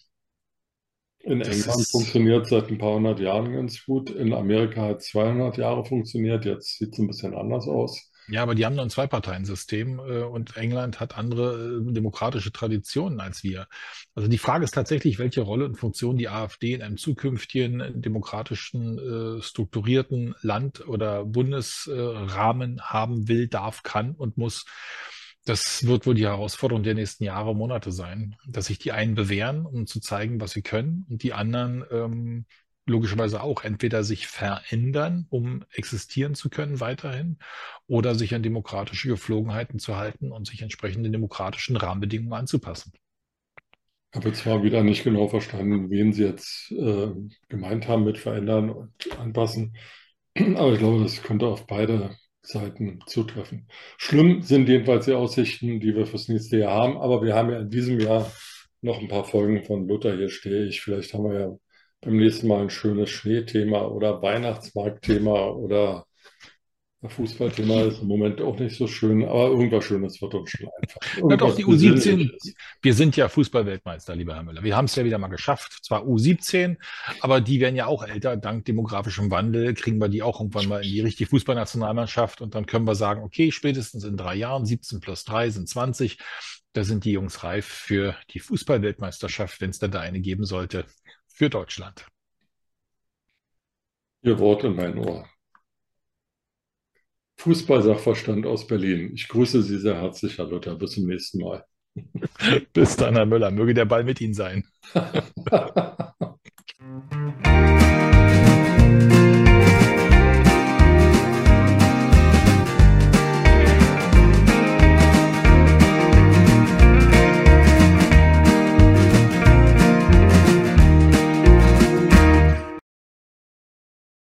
In 1.25 1.39
das 1.39 1.50
England 1.50 1.88
funktioniert 1.89 2.48
seit 2.48 2.70
ein 2.70 2.77
paar 2.77 2.94
hundert 2.94 3.20
Jahren 3.20 3.51
ganz 3.51 3.84
gut. 3.84 4.12
In 4.12 4.32
Amerika 4.32 4.84
hat 4.84 5.00
es 5.00 5.08
200 5.08 5.58
Jahre 5.58 5.84
funktioniert. 5.84 6.46
Jetzt 6.46 6.77
sieht 6.77 6.94
es 6.94 7.00
ein 7.00 7.08
bisschen 7.08 7.34
anders 7.34 7.67
aus. 7.67 8.12
Ja, 8.27 8.41
aber 8.41 8.55
die 8.55 8.65
haben 8.65 8.75
nur 8.75 8.84
ein 8.84 8.89
Zwei-Parteien-System 8.89 10.00
äh, 10.00 10.23
und 10.23 10.58
England 10.58 11.00
hat 11.00 11.17
andere 11.17 11.80
äh, 11.80 11.93
demokratische 11.93 12.52
Traditionen 12.52 13.19
als 13.19 13.43
wir. 13.43 13.67
Also 14.15 14.28
die 14.28 14.39
Frage 14.39 14.63
ist 14.63 14.73
tatsächlich, 14.73 15.19
welche 15.19 15.41
Rolle 15.41 15.65
und 15.65 15.76
Funktion 15.76 16.17
die 16.17 16.30
AfD 16.30 16.73
in 16.73 16.82
einem 16.82 16.97
zukünftigen 16.97 18.02
demokratischen, 18.02 18.97
äh, 18.97 19.41
strukturierten 19.41 20.36
Land- 20.41 20.88
oder 20.88 21.26
Bundesrahmen 21.26 22.82
haben 22.82 23.28
will, 23.28 23.47
darf, 23.47 23.84
kann 23.84 24.12
und 24.12 24.38
muss. 24.38 24.65
Das 25.45 25.86
wird 25.86 26.08
wohl 26.08 26.15
die 26.15 26.25
Herausforderung 26.25 26.81
der 26.81 26.95
nächsten 26.95 27.23
Jahre, 27.23 27.55
Monate 27.55 27.91
sein, 27.91 28.36
dass 28.47 28.65
sich 28.65 28.79
die 28.79 28.91
einen 28.91 29.13
bewähren, 29.13 29.65
um 29.65 29.86
zu 29.86 29.99
zeigen, 29.99 30.41
was 30.41 30.51
sie 30.51 30.63
können, 30.63 31.05
und 31.08 31.21
die 31.21 31.34
anderen 31.34 31.86
ähm, 31.91 32.45
logischerweise 32.88 33.41
auch 33.41 33.63
entweder 33.63 34.03
sich 34.03 34.27
verändern, 34.27 35.27
um 35.29 35.63
existieren 35.71 36.34
zu 36.34 36.49
können 36.49 36.79
weiterhin, 36.79 37.38
oder 37.86 38.15
sich 38.15 38.34
an 38.34 38.41
demokratische 38.41 39.08
Geflogenheiten 39.08 39.77
zu 39.77 39.95
halten 39.97 40.31
und 40.31 40.47
sich 40.47 40.63
entsprechenden 40.63 41.12
demokratischen 41.12 41.77
Rahmenbedingungen 41.77 42.34
anzupassen. 42.34 42.93
Ich 44.12 44.17
habe 44.17 44.34
zwar 44.34 44.63
wieder 44.63 44.84
nicht 44.84 45.03
genau 45.03 45.27
verstanden, 45.27 45.91
wen 45.91 46.13
Sie 46.13 46.23
jetzt 46.23 46.71
äh, 46.71 47.12
gemeint 47.49 47.88
haben 47.88 48.05
mit 48.05 48.17
verändern 48.17 48.69
und 48.71 49.19
anpassen, 49.19 49.75
aber 50.36 50.73
ich 50.73 50.79
glaube, 50.79 51.03
das 51.03 51.21
könnte 51.21 51.47
auf 51.47 51.67
beide 51.67 52.15
Seiten 52.47 52.99
zutreffen. 53.08 53.67
Schlimm 53.97 54.41
sind 54.41 54.69
jedenfalls 54.69 55.05
die 55.05 55.13
Aussichten, 55.13 55.79
die 55.79 55.95
wir 55.95 56.05
fürs 56.05 56.27
nächste 56.27 56.58
Jahr 56.58 56.73
haben, 56.73 56.97
aber 56.97 57.21
wir 57.23 57.36
haben 57.36 57.51
ja 57.51 57.60
in 57.60 57.69
diesem 57.69 57.99
Jahr 57.99 58.31
noch 58.81 58.99
ein 58.99 59.08
paar 59.08 59.25
Folgen 59.25 59.63
von 59.63 59.88
Luther. 59.88 60.15
Hier 60.15 60.29
stehe 60.29 60.65
ich. 60.65 60.81
Vielleicht 60.81 61.13
haben 61.13 61.25
wir 61.25 61.39
ja 61.39 61.58
beim 62.01 62.17
nächsten 62.17 62.47
Mal 62.47 62.62
ein 62.62 62.69
schönes 62.69 63.10
Schneethema 63.10 63.86
oder 63.88 64.21
Weihnachtsmarktthema 64.21 65.49
oder 65.49 66.05
Fußballthema 67.03 67.81
ist 67.84 68.01
im 68.01 68.08
Moment 68.08 68.41
auch 68.41 68.58
nicht 68.58 68.77
so 68.77 68.88
schön, 68.88 69.23
aber 69.23 69.49
irgendwas 69.49 69.86
Schönes 69.86 70.21
wird 70.21 70.34
uns 70.34 70.49
schon 70.49 70.69
einfach. 70.81 70.99
Na 71.23 71.38
doch, 71.38 71.55
die 71.55 71.65
U17, 71.65 72.31
wir 72.81 72.93
sind 72.93 73.15
ja 73.15 73.29
Fußballweltmeister, 73.29 74.15
lieber 74.15 74.36
Herr 74.36 74.43
Müller. 74.43 74.63
Wir 74.63 74.75
haben 74.75 74.86
es 74.86 74.95
ja 74.95 75.05
wieder 75.05 75.17
mal 75.17 75.27
geschafft, 75.27 75.84
zwar 75.84 76.03
U17, 76.03 76.77
aber 77.21 77.41
die 77.41 77.60
werden 77.60 77.75
ja 77.75 77.86
auch 77.86 78.03
älter, 78.03 78.38
dank 78.38 78.65
demografischem 78.65 79.29
Wandel 79.29 79.73
kriegen 79.73 79.99
wir 79.99 80.10
die 80.10 80.23
auch 80.23 80.39
irgendwann 80.39 80.67
mal 80.67 80.84
in 80.84 80.89
die 80.89 81.01
richtige 81.01 81.29
Fußballnationalmannschaft 81.29 82.41
und 82.41 82.55
dann 82.55 82.65
können 82.65 82.88
wir 82.88 82.95
sagen, 82.95 83.23
okay, 83.23 83.51
spätestens 83.51 84.03
in 84.03 84.17
drei 84.17 84.36
Jahren, 84.36 84.65
17 84.65 84.99
plus 84.99 85.25
3 85.25 85.49
sind 85.51 85.69
20, 85.69 86.17
da 86.73 86.84
sind 86.84 87.05
die 87.05 87.12
Jungs 87.12 87.43
reif 87.43 87.65
für 87.65 88.15
die 88.31 88.39
Fußballweltmeisterschaft, 88.39 89.62
wenn 89.62 89.69
es 89.69 89.79
da 89.79 89.88
eine 89.88 90.21
geben 90.21 90.45
sollte, 90.45 90.86
für 91.27 91.49
Deutschland. 91.49 92.05
Ihr 94.23 94.39
Wort 94.39 94.63
in 94.63 94.75
mein 94.75 94.97
Ohr. 94.97 95.27
Fußballsachverstand 97.38 98.45
aus 98.45 98.67
Berlin. 98.67 99.12
Ich 99.13 99.28
grüße 99.28 99.62
Sie 99.62 99.78
sehr 99.78 100.02
herzlich, 100.02 100.38
Herr 100.38 100.48
Luther. 100.48 100.76
Bis 100.76 100.91
zum 100.91 101.08
nächsten 101.08 101.39
Mal. 101.39 101.65
Bis 102.74 102.95
dann, 102.98 103.15
Herr 103.15 103.26
Müller. 103.26 103.52
Möge 103.52 103.74
der 103.74 103.86
Ball 103.86 104.04
mit 104.04 104.21
Ihnen 104.21 104.34
sein. 104.34 104.65